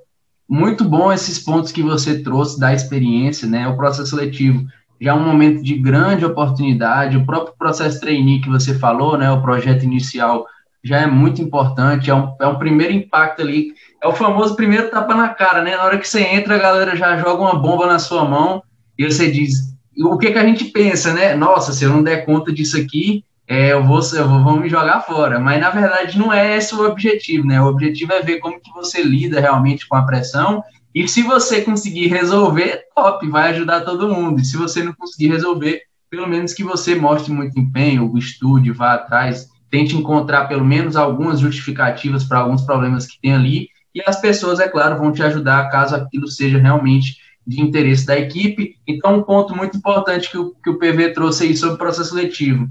muito 0.48 0.84
bom 0.84 1.12
esses 1.12 1.38
pontos 1.38 1.70
que 1.70 1.82
você 1.82 2.22
trouxe 2.22 2.58
da 2.58 2.74
experiência, 2.74 3.48
né? 3.48 3.68
O 3.68 3.76
processo 3.76 4.10
seletivo 4.10 4.66
já 5.00 5.12
é 5.12 5.14
um 5.14 5.24
momento 5.24 5.62
de 5.62 5.74
grande 5.78 6.24
oportunidade, 6.24 7.16
o 7.16 7.24
próprio 7.24 7.54
processo 7.56 8.00
trainee 8.00 8.40
que 8.40 8.48
você 8.48 8.78
falou, 8.78 9.16
né? 9.16 9.30
O 9.30 9.40
projeto 9.40 9.84
inicial 9.84 10.44
já 10.82 10.98
é 10.98 11.06
muito 11.06 11.42
importante, 11.42 12.10
é 12.10 12.14
um, 12.14 12.34
é 12.40 12.46
um 12.46 12.58
primeiro 12.58 12.92
impacto 12.92 13.42
ali, 13.42 13.72
é 14.02 14.08
o 14.08 14.14
famoso 14.14 14.56
primeiro 14.56 14.90
tapa 14.90 15.14
na 15.14 15.28
cara, 15.28 15.62
né? 15.62 15.76
Na 15.76 15.84
hora 15.84 15.98
que 15.98 16.08
você 16.08 16.22
entra, 16.22 16.56
a 16.56 16.58
galera 16.58 16.96
já 16.96 17.16
joga 17.18 17.42
uma 17.42 17.58
bomba 17.58 17.86
na 17.86 17.98
sua 17.98 18.24
mão 18.24 18.62
e 18.98 19.04
você 19.04 19.30
diz, 19.30 19.74
o 19.98 20.16
que 20.16 20.30
que 20.30 20.38
a 20.38 20.44
gente 20.44 20.64
pensa, 20.66 21.12
né? 21.12 21.34
Nossa, 21.34 21.72
se 21.72 21.84
eu 21.84 21.90
não 21.90 22.02
der 22.02 22.24
conta 22.24 22.52
disso 22.52 22.78
aqui, 22.78 23.24
é, 23.46 23.72
eu, 23.72 23.84
vou, 23.84 24.00
eu 24.14 24.28
vou, 24.28 24.42
vou 24.42 24.56
me 24.60 24.68
jogar 24.68 25.00
fora. 25.00 25.38
Mas, 25.38 25.60
na 25.60 25.70
verdade, 25.70 26.18
não 26.18 26.32
é 26.32 26.56
esse 26.56 26.74
o 26.74 26.86
objetivo, 26.86 27.46
né? 27.46 27.60
O 27.60 27.66
objetivo 27.66 28.12
é 28.12 28.22
ver 28.22 28.38
como 28.38 28.60
que 28.60 28.72
você 28.72 29.02
lida 29.02 29.40
realmente 29.40 29.88
com 29.88 29.96
a 29.96 30.06
pressão 30.06 30.62
e 30.94 31.06
se 31.06 31.22
você 31.22 31.60
conseguir 31.60 32.08
resolver, 32.08 32.82
top, 32.94 33.28
vai 33.28 33.50
ajudar 33.50 33.82
todo 33.82 34.08
mundo. 34.08 34.40
E 34.40 34.44
se 34.44 34.56
você 34.56 34.82
não 34.82 34.92
conseguir 34.92 35.28
resolver, 35.28 35.82
pelo 36.10 36.28
menos 36.28 36.52
que 36.52 36.64
você 36.64 36.96
mostre 36.96 37.32
muito 37.32 37.58
empenho, 37.58 38.12
estude, 38.18 38.72
vá 38.72 38.94
atrás, 38.94 39.48
tente 39.70 39.96
encontrar 39.96 40.46
pelo 40.46 40.64
menos 40.64 40.96
algumas 40.96 41.40
justificativas 41.40 42.24
para 42.24 42.40
alguns 42.40 42.62
problemas 42.62 43.06
que 43.06 43.20
tem 43.20 43.32
ali, 43.32 43.68
e 43.94 44.02
as 44.06 44.20
pessoas, 44.20 44.60
é 44.60 44.68
claro, 44.68 44.98
vão 44.98 45.12
te 45.12 45.22
ajudar 45.22 45.70
caso 45.70 45.96
aquilo 45.96 46.28
seja 46.28 46.58
realmente 46.58 47.16
de 47.46 47.60
interesse 47.60 48.06
da 48.06 48.18
equipe. 48.18 48.76
Então, 48.86 49.18
um 49.18 49.22
ponto 49.22 49.56
muito 49.56 49.76
importante 49.76 50.30
que 50.30 50.38
o, 50.38 50.54
que 50.62 50.70
o 50.70 50.78
PV 50.78 51.12
trouxe 51.12 51.44
aí 51.44 51.56
sobre 51.56 51.74
o 51.74 51.78
processo 51.78 52.10
seletivo. 52.10 52.68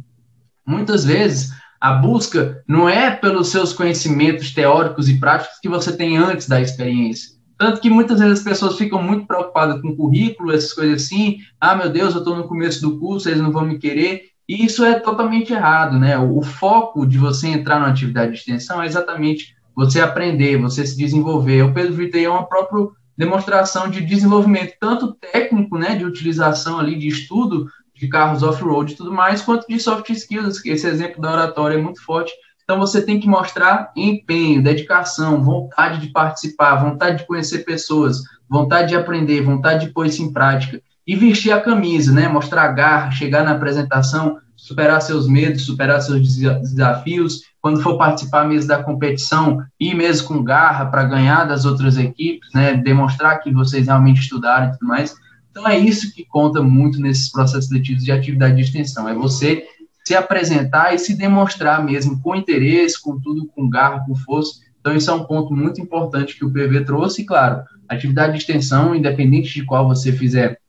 Muitas 0.66 1.04
vezes, 1.04 1.52
a 1.82 1.94
busca 1.94 2.64
não 2.68 2.88
é 2.88 3.12
pelos 3.12 3.50
seus 3.50 3.74
conhecimentos 3.74 4.54
teóricos 4.54 5.10
e 5.10 5.20
práticos 5.20 5.60
que 5.60 5.70
você 5.70 5.96
tem 5.96 6.18
antes 6.18 6.48
da 6.48 6.62
experiência. 6.62 7.38
Tanto 7.58 7.82
que 7.82 7.90
muitas 7.90 8.20
vezes 8.20 8.40
as 8.40 8.44
pessoas 8.44 8.78
ficam 8.78 9.04
muito 9.04 9.28
preocupadas 9.28 9.82
com 9.82 9.90
o 9.90 9.96
currículo, 9.96 10.54
essas 10.54 10.72
coisas 10.72 11.04
assim. 11.04 11.40
Ah, 11.60 11.76
meu 11.76 11.90
Deus, 11.90 12.14
eu 12.14 12.20
estou 12.20 12.38
no 12.38 12.48
começo 12.48 12.82
do 12.82 12.98
curso, 12.98 13.28
eles 13.28 13.42
não 13.42 13.52
vão 13.52 13.66
me 13.66 13.78
querer. 13.78 14.29
E 14.50 14.66
isso 14.66 14.84
é 14.84 15.00
totalmente 15.00 15.54
errado, 15.54 16.00
né? 16.00 16.18
O, 16.18 16.42
foco 16.42 17.06
de 17.06 17.20
você 17.20 17.50
entrar 17.50 17.78
numa 17.78 17.90
atividade 17.90 18.32
de 18.32 18.40
extensão 18.40 18.82
é 18.82 18.88
exatamente 18.88 19.56
você 19.76 20.02
aprender, 20.02 20.58
você 20.58 20.84
se 20.88 20.98
desenvolver. 20.98 21.62
O 21.62 21.72
Pedro 21.72 21.94
Vitor 21.94 22.20
é 22.20 22.28
uma 22.28 22.48
própria 22.48 22.88
demonstração 23.16 23.88
de 23.88 24.02
desenvolvimento, 24.02 24.74
tanto 24.80 25.14
técnico, 25.14 25.78
né, 25.78 25.96
de 25.96 26.04
utilização 26.04 26.80
ali, 26.80 26.98
de 26.98 27.08
estudo 27.08 27.68
de 27.94 28.08
carros 28.08 28.42
off-road 28.42 28.94
e 28.94 28.96
tudo 28.96 29.12
mais, 29.12 29.42
quanto 29.42 29.68
de 29.68 29.80
soft 29.80 30.10
skills, 30.10 30.66
esse 30.66 30.88
exemplo 30.88 31.22
da 31.22 31.32
oratória 31.32 31.76
é 31.76 31.82
muito 31.82 32.02
forte. 32.04 32.32
Então, 32.64 32.80
você 32.80 33.04
tem 33.04 33.20
que 33.20 33.28
mostrar 33.28 33.92
empenho, 33.96 34.64
dedicação, 34.64 35.44
vontade 35.44 36.02
de 36.02 36.08
participar, 36.08 36.78
vontade 36.78 37.20
de 37.20 37.28
conhecer 37.28 37.60
pessoas, 37.60 38.24
vontade 38.50 38.90
de 38.90 38.96
aprender, 38.96 39.42
vontade 39.42 39.86
de 39.86 39.94
pôr 39.94 40.08
isso 40.08 40.24
em 40.24 40.34
prática 40.34 40.82
e 41.10 41.16
vestir 41.16 41.52
a 41.52 41.60
camisa, 41.60 42.14
né? 42.14 42.28
Mostrar 42.28 42.68
garra, 42.68 43.10
chegar 43.10 43.44
na 43.44 43.54
apresentação, 43.54 44.38
superar 44.56 45.02
seus 45.02 45.28
medos, 45.28 45.66
superar 45.66 46.00
seus 46.04 46.22
desafios, 46.22 47.42
quando 47.60 47.82
for 47.82 47.98
participar 47.98 48.48
mesmo 48.48 48.68
da 48.68 48.84
competição, 48.84 49.60
ir 49.80 49.96
mesmo 49.96 50.28
com 50.28 50.44
garra 50.44 50.86
para 50.86 51.06
ganhar 51.06 51.46
das 51.46 51.66
outras 51.66 51.98
equipes, 51.98 52.48
né, 52.54 52.76
demonstrar 52.76 53.42
que 53.42 53.52
vocês 53.52 53.88
realmente 53.88 54.22
estudaram 54.22 54.68
e 54.68 54.72
tudo 54.74 54.88
mais. 54.88 55.16
Então 55.50 55.68
é 55.68 55.80
isso 55.80 56.14
que 56.14 56.24
conta 56.26 56.62
muito 56.62 57.02
nesses 57.02 57.32
processos 57.32 57.70
seletivos 57.70 58.04
de 58.04 58.12
atividade 58.12 58.58
de 58.58 58.62
extensão, 58.62 59.10
é 59.10 59.14
você 59.16 59.64
se 60.06 60.14
apresentar 60.14 60.94
e 60.94 61.00
se 61.00 61.18
demonstrar 61.18 61.84
mesmo 61.84 62.22
com 62.22 62.36
interesse, 62.36 63.02
com 63.02 63.20
tudo, 63.20 63.48
com 63.48 63.68
garra, 63.68 64.06
com 64.06 64.14
força. 64.16 64.60
Então 64.80 64.96
isso 64.96 65.10
é 65.10 65.14
um 65.16 65.24
ponto 65.24 65.56
muito 65.56 65.82
importante 65.82 66.38
que 66.38 66.46
o 66.46 66.52
PV 66.52 66.86
trouxe, 66.86 67.24
e 67.24 67.26
claro, 67.26 67.64
atividade 67.88 68.34
de 68.34 68.38
extensão, 68.38 68.94
independente 68.94 69.52
de 69.56 69.66
qual 69.66 69.88
você 69.88 70.12
fizer, 70.12 70.60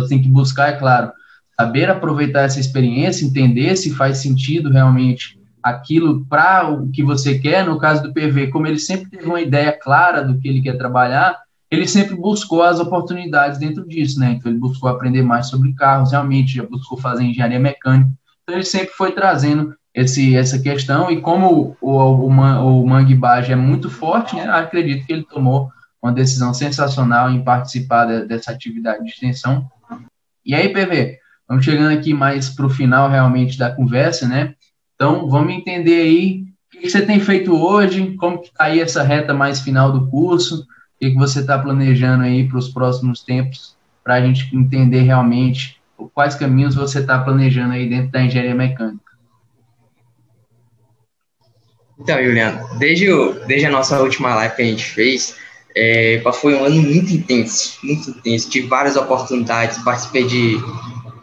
você 0.00 0.08
tem 0.08 0.22
que 0.22 0.28
buscar, 0.28 0.68
é 0.68 0.72
claro, 0.76 1.12
saber 1.58 1.88
aproveitar 1.88 2.42
essa 2.42 2.60
experiência, 2.60 3.24
entender 3.24 3.76
se 3.76 3.94
faz 3.94 4.18
sentido 4.18 4.70
realmente 4.70 5.38
aquilo 5.62 6.26
para 6.26 6.68
o 6.68 6.90
que 6.90 7.02
você 7.02 7.38
quer. 7.38 7.64
No 7.64 7.78
caso 7.78 8.02
do 8.02 8.12
PV, 8.12 8.48
como 8.48 8.66
ele 8.66 8.78
sempre 8.78 9.08
teve 9.08 9.26
uma 9.26 9.40
ideia 9.40 9.72
clara 9.72 10.22
do 10.22 10.38
que 10.38 10.48
ele 10.48 10.60
quer 10.60 10.76
trabalhar, 10.76 11.40
ele 11.70 11.88
sempre 11.88 12.14
buscou 12.14 12.62
as 12.62 12.78
oportunidades 12.78 13.58
dentro 13.58 13.86
disso, 13.86 14.20
né? 14.20 14.32
Então 14.32 14.50
ele 14.50 14.60
buscou 14.60 14.88
aprender 14.88 15.22
mais 15.22 15.46
sobre 15.46 15.72
carros, 15.72 16.12
realmente, 16.12 16.56
já 16.56 16.64
buscou 16.64 16.98
fazer 16.98 17.24
engenharia 17.24 17.58
mecânica. 17.58 18.10
Então 18.42 18.54
ele 18.56 18.64
sempre 18.64 18.90
foi 18.90 19.12
trazendo 19.12 19.74
esse, 19.94 20.36
essa 20.36 20.58
questão 20.58 21.10
e 21.10 21.20
como 21.20 21.76
o, 21.80 21.90
o, 21.90 22.26
o 22.26 22.86
Mangue 22.86 23.14
Bage 23.14 23.52
é 23.52 23.56
muito 23.56 23.88
forte, 23.88 24.36
né? 24.36 24.44
Acredito 24.48 25.06
que 25.06 25.12
ele 25.12 25.24
tomou 25.24 25.70
uma 26.02 26.12
decisão 26.12 26.52
sensacional 26.52 27.30
em 27.30 27.42
participar 27.42 28.04
de, 28.04 28.26
dessa 28.26 28.52
atividade 28.52 29.02
de 29.02 29.10
extensão. 29.10 29.66
E 30.44 30.54
aí, 30.54 30.68
PV, 30.68 31.18
vamos 31.48 31.64
chegando 31.64 31.96
aqui 31.96 32.12
mais 32.12 32.50
para 32.50 32.66
o 32.66 32.70
final 32.70 33.08
realmente 33.08 33.58
da 33.58 33.70
conversa, 33.70 34.28
né? 34.28 34.54
Então, 34.94 35.28
vamos 35.28 35.52
entender 35.52 36.02
aí 36.02 36.44
o 36.74 36.80
que 36.80 36.90
você 36.90 37.04
tem 37.04 37.20
feito 37.20 37.54
hoje, 37.54 38.14
como 38.16 38.40
que 38.40 38.48
está 38.48 38.64
aí 38.64 38.80
essa 38.80 39.02
reta 39.02 39.32
mais 39.32 39.60
final 39.60 39.92
do 39.92 40.08
curso, 40.08 40.62
o 40.62 40.66
que, 41.00 41.10
que 41.10 41.16
você 41.16 41.40
está 41.40 41.58
planejando 41.58 42.24
aí 42.24 42.46
para 42.46 42.58
os 42.58 42.68
próximos 42.68 43.22
tempos, 43.22 43.76
para 44.02 44.14
a 44.14 44.20
gente 44.20 44.54
entender 44.54 45.02
realmente 45.02 45.80
quais 46.12 46.34
caminhos 46.34 46.74
você 46.74 47.00
está 47.00 47.18
planejando 47.18 47.72
aí 47.72 47.88
dentro 47.88 48.10
da 48.10 48.22
engenharia 48.22 48.54
mecânica. 48.54 49.14
Então, 51.98 52.22
Juliano, 52.22 52.78
desde, 52.78 53.10
o, 53.10 53.32
desde 53.46 53.66
a 53.66 53.70
nossa 53.70 54.00
última 54.00 54.34
live 54.34 54.56
que 54.56 54.62
a 54.62 54.66
gente 54.66 54.84
fez, 54.84 55.38
é, 55.76 56.22
foi 56.34 56.54
um 56.54 56.64
ano 56.64 56.76
muito 56.82 57.12
intenso, 57.12 57.78
muito 57.82 58.10
intenso. 58.10 58.48
Tive 58.48 58.68
várias 58.68 58.96
oportunidades, 58.96 59.78
participei 59.78 60.24
de 60.24 60.58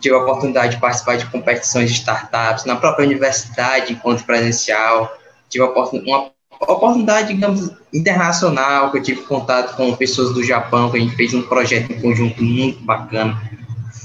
tive 0.01 0.15
a 0.15 0.19
oportunidade 0.19 0.75
de 0.75 0.81
participar 0.81 1.15
de 1.17 1.27
competições 1.27 1.91
de 1.91 1.99
startups 1.99 2.65
na 2.65 2.75
própria 2.75 3.05
universidade, 3.05 3.93
enquanto 3.93 4.25
presencial. 4.25 5.15
Tive 5.47 5.63
uma 5.63 6.31
oportunidade, 6.59 7.33
digamos, 7.33 7.71
internacional, 7.93 8.91
que 8.91 8.97
eu 8.97 9.03
tive 9.03 9.21
contato 9.21 9.75
com 9.75 9.95
pessoas 9.95 10.33
do 10.33 10.43
Japão, 10.43 10.89
que 10.89 10.97
a 10.97 10.99
gente 10.99 11.15
fez 11.15 11.33
um 11.33 11.43
projeto 11.43 11.91
em 11.91 12.01
conjunto 12.01 12.43
muito 12.43 12.83
bacana. 12.83 13.39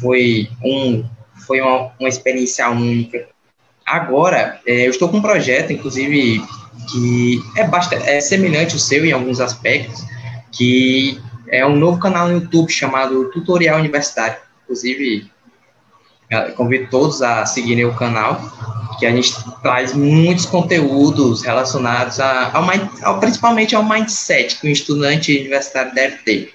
Foi, 0.01 0.49
um, 0.63 1.05
foi 1.47 1.61
uma, 1.61 1.91
uma 1.99 2.09
experiência 2.09 2.69
única. 2.69 3.27
Agora, 3.85 4.61
é, 4.67 4.87
eu 4.87 4.91
estou 4.91 5.09
com 5.09 5.19
um 5.19 5.23
projeto, 5.23 5.73
inclusive, 5.73 6.45
que 6.91 7.43
é, 7.57 7.67
bastante, 7.67 8.07
é 8.07 8.21
semelhante 8.21 8.75
ao 8.75 8.81
seu 8.81 9.05
em 9.05 9.13
alguns 9.13 9.41
aspectos, 9.41 10.05
que 10.57 11.21
é 11.49 11.65
um 11.65 11.77
novo 11.77 11.99
canal 11.99 12.29
no 12.29 12.35
YouTube 12.35 12.71
chamado 12.71 13.31
Tutorial 13.31 13.79
Universitário. 13.79 14.37
Inclusive, 14.65 15.31
convido 16.57 16.89
todos 16.91 17.23
a 17.23 17.47
seguirem 17.47 17.85
o 17.85 17.95
canal, 17.95 18.41
que 18.99 19.07
a 19.07 19.11
gente 19.11 19.35
traz 19.63 19.93
muitos 19.93 20.47
conteúdos 20.47 21.43
relacionados 21.43 22.19
a, 22.19 22.51
ao, 22.53 22.65
ao, 23.03 23.21
principalmente 23.21 23.77
ao 23.77 23.85
mindset 23.85 24.59
que 24.59 24.67
o 24.67 24.71
estudante 24.71 25.39
universitário 25.39 25.95
deve 25.95 26.17
ter 26.19 26.55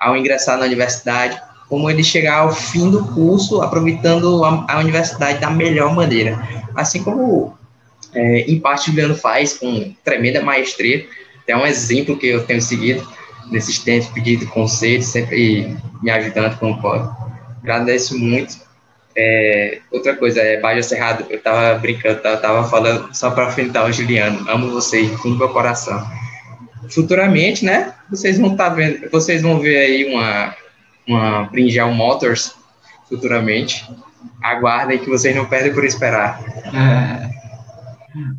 ao 0.00 0.16
ingressar 0.16 0.58
na 0.58 0.64
universidade, 0.64 1.40
como 1.68 1.88
ele 1.88 2.02
chegar 2.02 2.40
ao 2.40 2.52
fim 2.52 2.90
do 2.90 3.04
curso 3.14 3.62
aproveitando 3.62 4.44
a, 4.44 4.66
a 4.68 4.78
universidade 4.80 5.38
da 5.38 5.50
melhor 5.50 5.94
maneira. 5.94 6.42
Assim 6.74 7.04
como, 7.04 7.56
é, 8.12 8.40
em 8.40 8.58
parte, 8.58 8.88
o 8.88 8.92
Juliano 8.92 9.14
faz 9.14 9.58
com 9.58 9.94
tremenda 10.02 10.42
maestria, 10.42 11.06
é 11.46 11.56
um 11.56 11.66
exemplo 11.66 12.16
que 12.16 12.26
eu 12.26 12.44
tenho 12.44 12.62
seguido 12.62 13.06
nesses 13.52 13.78
tempos, 13.78 14.08
pedindo 14.08 14.46
conselhos, 14.48 15.06
sempre 15.06 15.76
me 16.02 16.10
ajudando 16.10 16.58
como 16.58 16.80
pode. 16.80 17.08
Agradeço 17.62 18.18
muito 18.18 18.56
é, 19.16 19.80
outra 19.90 20.16
coisa, 20.16 20.40
é 20.40 20.60
Baja 20.60 20.82
Cerrado, 20.82 21.26
eu 21.28 21.40
tava 21.40 21.78
brincando, 21.78 22.20
tava, 22.20 22.36
tava 22.38 22.68
falando 22.68 23.14
só 23.14 23.30
para 23.30 23.48
enfrentar 23.48 23.84
o 23.84 23.92
Juliano. 23.92 24.48
Amo 24.48 24.70
você, 24.70 25.02
do 25.06 25.36
meu 25.36 25.48
coração. 25.50 26.02
Futuramente, 26.90 27.64
né? 27.64 27.94
Vocês 28.10 28.38
vão 28.38 28.52
estar 28.52 28.70
tá 28.70 28.74
vendo, 28.74 29.10
vocês 29.10 29.42
vão 29.42 29.60
ver 29.60 29.76
aí 29.78 30.12
uma, 30.12 30.54
uma 31.06 31.44
Brinjal 31.44 31.92
Motors 31.92 32.54
futuramente. 33.08 33.88
Aguardem 34.42 34.98
que 34.98 35.08
vocês 35.08 35.34
não 35.34 35.46
perdem 35.46 35.72
por 35.72 35.84
esperar. 35.84 36.40
É, 36.74 37.30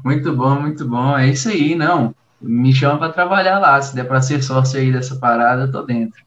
muito 0.04 0.36
bom, 0.36 0.60
muito 0.60 0.88
bom. 0.88 1.18
É 1.18 1.28
isso 1.28 1.50
aí, 1.50 1.76
não. 1.76 2.14
Me 2.44 2.74
chama 2.74 3.00
para 3.00 3.14
trabalhar 3.14 3.60
lá. 3.60 3.82
Se 3.82 3.96
der 3.96 4.04
para 4.04 4.22
ser 4.22 4.44
sócio 4.44 4.80
aí 4.80 4.92
dessa 4.92 5.16
parada, 5.16 5.64
eu 5.64 5.72
tô 5.72 5.82
dentro. 5.84 6.22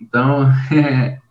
Então, 0.00 0.50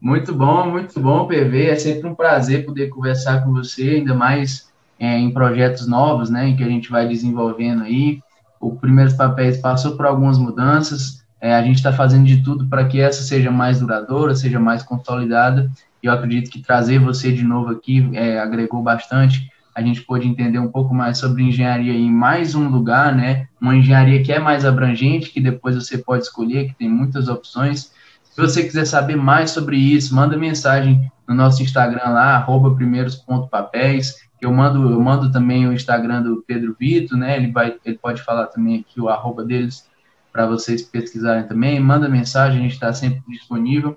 Muito 0.00 0.32
bom, 0.32 0.70
muito 0.70 1.00
bom, 1.00 1.26
PV. 1.26 1.70
É 1.70 1.74
sempre 1.74 2.08
um 2.08 2.14
prazer 2.14 2.64
poder 2.64 2.88
conversar 2.88 3.42
com 3.42 3.52
você, 3.52 3.96
ainda 3.96 4.14
mais 4.14 4.70
é, 4.98 5.18
em 5.18 5.32
projetos 5.32 5.88
novos, 5.88 6.30
né, 6.30 6.48
em 6.48 6.56
que 6.56 6.62
a 6.62 6.68
gente 6.68 6.88
vai 6.88 7.08
desenvolvendo 7.08 7.82
aí. 7.82 8.20
O 8.60 8.76
Primeiros 8.76 9.14
Papéis 9.14 9.58
passou 9.58 9.96
por 9.96 10.06
algumas 10.06 10.38
mudanças, 10.38 11.24
é, 11.40 11.54
a 11.54 11.62
gente 11.62 11.76
está 11.76 11.92
fazendo 11.92 12.26
de 12.26 12.42
tudo 12.42 12.66
para 12.66 12.84
que 12.84 13.00
essa 13.00 13.22
seja 13.22 13.50
mais 13.50 13.80
duradoura, 13.80 14.34
seja 14.34 14.58
mais 14.58 14.82
consolidada, 14.84 15.70
e 16.00 16.06
eu 16.06 16.12
acredito 16.12 16.50
que 16.50 16.62
trazer 16.62 17.00
você 17.00 17.32
de 17.32 17.42
novo 17.42 17.70
aqui 17.70 18.08
é, 18.12 18.38
agregou 18.38 18.82
bastante. 18.82 19.50
A 19.78 19.80
gente 19.80 20.02
pôde 20.02 20.26
entender 20.26 20.58
um 20.58 20.72
pouco 20.72 20.92
mais 20.92 21.18
sobre 21.18 21.44
engenharia 21.44 21.92
em 21.92 22.10
mais 22.10 22.56
um 22.56 22.68
lugar, 22.68 23.14
né? 23.14 23.46
Uma 23.60 23.76
engenharia 23.76 24.20
que 24.24 24.32
é 24.32 24.40
mais 24.40 24.64
abrangente, 24.64 25.30
que 25.30 25.40
depois 25.40 25.76
você 25.76 25.96
pode 25.96 26.24
escolher, 26.24 26.66
que 26.66 26.74
tem 26.74 26.88
muitas 26.88 27.28
opções. 27.28 27.92
Se 28.24 28.40
você 28.40 28.64
quiser 28.64 28.86
saber 28.86 29.14
mais 29.14 29.52
sobre 29.52 29.76
isso, 29.76 30.16
manda 30.16 30.36
mensagem 30.36 31.08
no 31.28 31.32
nosso 31.32 31.62
Instagram 31.62 32.08
lá, 32.08 32.34
arroba 32.34 32.74
primeiros.papéis. 32.74 34.16
Eu 34.40 34.52
mando, 34.52 34.90
eu 34.90 35.00
mando 35.00 35.30
também 35.30 35.68
o 35.68 35.72
Instagram 35.72 36.22
do 36.22 36.42
Pedro 36.44 36.74
Vito, 36.76 37.16
né? 37.16 37.36
Ele, 37.36 37.52
vai, 37.52 37.76
ele 37.84 37.98
pode 37.98 38.20
falar 38.22 38.48
também 38.48 38.80
aqui 38.80 39.00
o 39.00 39.08
arroba 39.08 39.44
deles 39.44 39.88
para 40.32 40.44
vocês 40.44 40.82
pesquisarem 40.82 41.46
também. 41.46 41.78
Manda 41.78 42.08
mensagem, 42.08 42.58
a 42.58 42.62
gente 42.62 42.74
está 42.74 42.92
sempre 42.92 43.22
disponível. 43.28 43.96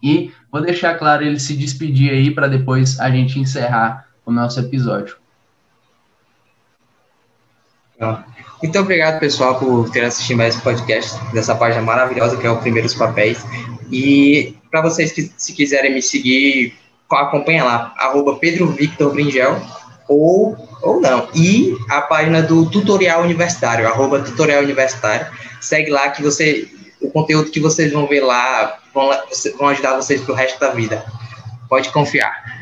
E 0.00 0.30
vou 0.52 0.62
deixar 0.62 0.94
claro 0.94 1.24
ele 1.24 1.40
se 1.40 1.56
despedir 1.56 2.12
aí 2.12 2.30
para 2.30 2.46
depois 2.46 3.00
a 3.00 3.10
gente 3.10 3.40
encerrar 3.40 4.08
o 4.30 4.32
nosso 4.32 4.60
episódio. 4.60 5.16
Muito 8.62 8.78
obrigado, 8.78 9.20
pessoal, 9.20 9.58
por 9.58 9.90
ter 9.90 10.04
assistido 10.04 10.38
mais 10.38 10.54
esse 10.54 10.62
podcast 10.62 11.18
dessa 11.34 11.54
página 11.54 11.82
maravilhosa 11.82 12.36
que 12.36 12.46
é 12.46 12.50
o 12.50 12.56
Primeiros 12.56 12.94
Papéis. 12.94 13.44
E 13.90 14.56
para 14.70 14.80
vocês 14.80 15.12
que 15.12 15.30
se 15.36 15.52
quiserem 15.52 15.92
me 15.92 16.00
seguir, 16.00 16.74
acompanha 17.10 17.64
lá, 17.64 17.92
arroba 17.98 18.36
Pedro 18.36 18.68
Victor 18.68 19.12
Bringel, 19.12 19.60
ou, 20.08 20.56
ou 20.82 21.00
não. 21.00 21.28
E 21.34 21.76
a 21.90 22.00
página 22.00 22.42
do 22.42 22.70
Tutorial 22.70 23.22
Universitário, 23.22 23.86
arroba 23.86 24.20
Tutorial 24.20 24.62
Universitário. 24.62 25.26
Segue 25.60 25.90
lá 25.90 26.08
que 26.10 26.22
você, 26.22 26.68
o 27.02 27.10
conteúdo 27.10 27.50
que 27.50 27.60
vocês 27.60 27.92
vão 27.92 28.06
ver 28.06 28.20
lá 28.20 28.78
vão, 28.94 29.10
vão 29.58 29.68
ajudar 29.68 29.96
vocês 29.96 30.20
pro 30.22 30.34
resto 30.34 30.58
da 30.58 30.70
vida. 30.70 31.04
Pode 31.68 31.90
confiar. 31.90 32.59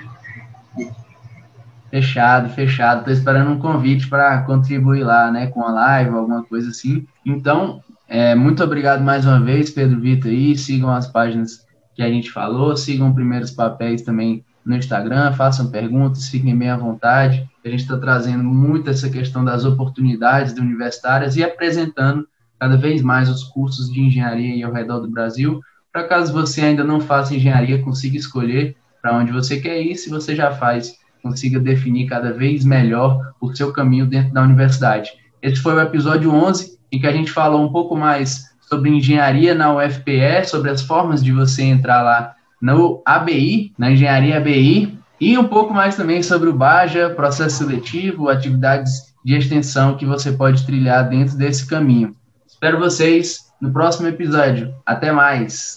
Fechado, 1.90 2.50
fechado. 2.50 2.98
Estou 2.98 3.12
esperando 3.12 3.50
um 3.50 3.58
convite 3.58 4.08
para 4.08 4.42
contribuir 4.42 5.04
lá, 5.04 5.30
né, 5.30 5.46
com 5.46 5.62
a 5.62 5.72
live, 5.72 6.10
alguma 6.10 6.44
coisa 6.44 6.70
assim. 6.70 7.06
Então, 7.24 7.82
é, 8.06 8.34
muito 8.34 8.62
obrigado 8.62 9.02
mais 9.02 9.24
uma 9.24 9.40
vez, 9.40 9.70
Pedro 9.70 10.00
Vitor 10.00 10.30
aí. 10.30 10.56
Sigam 10.56 10.90
as 10.90 11.06
páginas 11.06 11.66
que 11.94 12.02
a 12.02 12.08
gente 12.08 12.30
falou, 12.30 12.76
sigam 12.76 13.12
primeiros 13.12 13.50
papéis 13.50 14.02
também 14.02 14.44
no 14.64 14.76
Instagram, 14.76 15.32
façam 15.32 15.70
perguntas, 15.70 16.28
fiquem 16.28 16.56
bem 16.56 16.68
à 16.68 16.76
vontade. 16.76 17.48
A 17.64 17.68
gente 17.68 17.80
está 17.80 17.96
trazendo 17.98 18.44
muito 18.44 18.88
essa 18.90 19.08
questão 19.08 19.44
das 19.44 19.64
oportunidades 19.64 20.54
de 20.54 20.60
universitárias 20.60 21.36
e 21.36 21.42
apresentando 21.42 22.28
cada 22.58 22.76
vez 22.76 23.02
mais 23.02 23.28
os 23.28 23.44
cursos 23.44 23.90
de 23.90 24.00
engenharia 24.00 24.66
ao 24.66 24.72
redor 24.72 25.00
do 25.00 25.10
Brasil. 25.10 25.60
Para 25.92 26.04
caso 26.04 26.32
você 26.32 26.60
ainda 26.60 26.84
não 26.84 27.00
faça 27.00 27.34
engenharia, 27.34 27.82
consiga 27.82 28.16
escolher 28.16 28.76
para 29.00 29.16
onde 29.16 29.32
você 29.32 29.58
quer 29.58 29.80
ir. 29.80 29.96
Se 29.96 30.10
você 30.10 30.36
já 30.36 30.50
faz 30.50 30.96
consiga 31.22 31.58
definir 31.58 32.06
cada 32.06 32.32
vez 32.32 32.64
melhor 32.64 33.32
o 33.40 33.54
seu 33.54 33.72
caminho 33.72 34.06
dentro 34.06 34.32
da 34.32 34.42
universidade. 34.42 35.10
Esse 35.42 35.60
foi 35.60 35.74
o 35.74 35.80
episódio 35.80 36.32
11, 36.32 36.78
em 36.90 37.00
que 37.00 37.06
a 37.06 37.12
gente 37.12 37.30
falou 37.30 37.62
um 37.64 37.72
pouco 37.72 37.96
mais 37.96 38.44
sobre 38.60 38.90
engenharia 38.90 39.54
na 39.54 39.74
UFPE, 39.74 40.44
sobre 40.46 40.70
as 40.70 40.82
formas 40.82 41.22
de 41.22 41.32
você 41.32 41.62
entrar 41.62 42.02
lá 42.02 42.34
no 42.60 43.02
ABI, 43.04 43.72
na 43.78 43.90
engenharia 43.90 44.36
ABI, 44.36 44.98
e 45.20 45.36
um 45.36 45.44
pouco 45.44 45.72
mais 45.74 45.96
também 45.96 46.22
sobre 46.22 46.48
o 46.48 46.54
Baja, 46.54 47.10
processo 47.10 47.58
seletivo, 47.58 48.28
atividades 48.28 49.14
de 49.24 49.34
extensão 49.34 49.96
que 49.96 50.06
você 50.06 50.32
pode 50.32 50.64
trilhar 50.64 51.08
dentro 51.08 51.36
desse 51.36 51.66
caminho. 51.66 52.14
Espero 52.46 52.78
vocês 52.78 53.48
no 53.60 53.72
próximo 53.72 54.08
episódio. 54.08 54.72
Até 54.86 55.10
mais! 55.10 55.76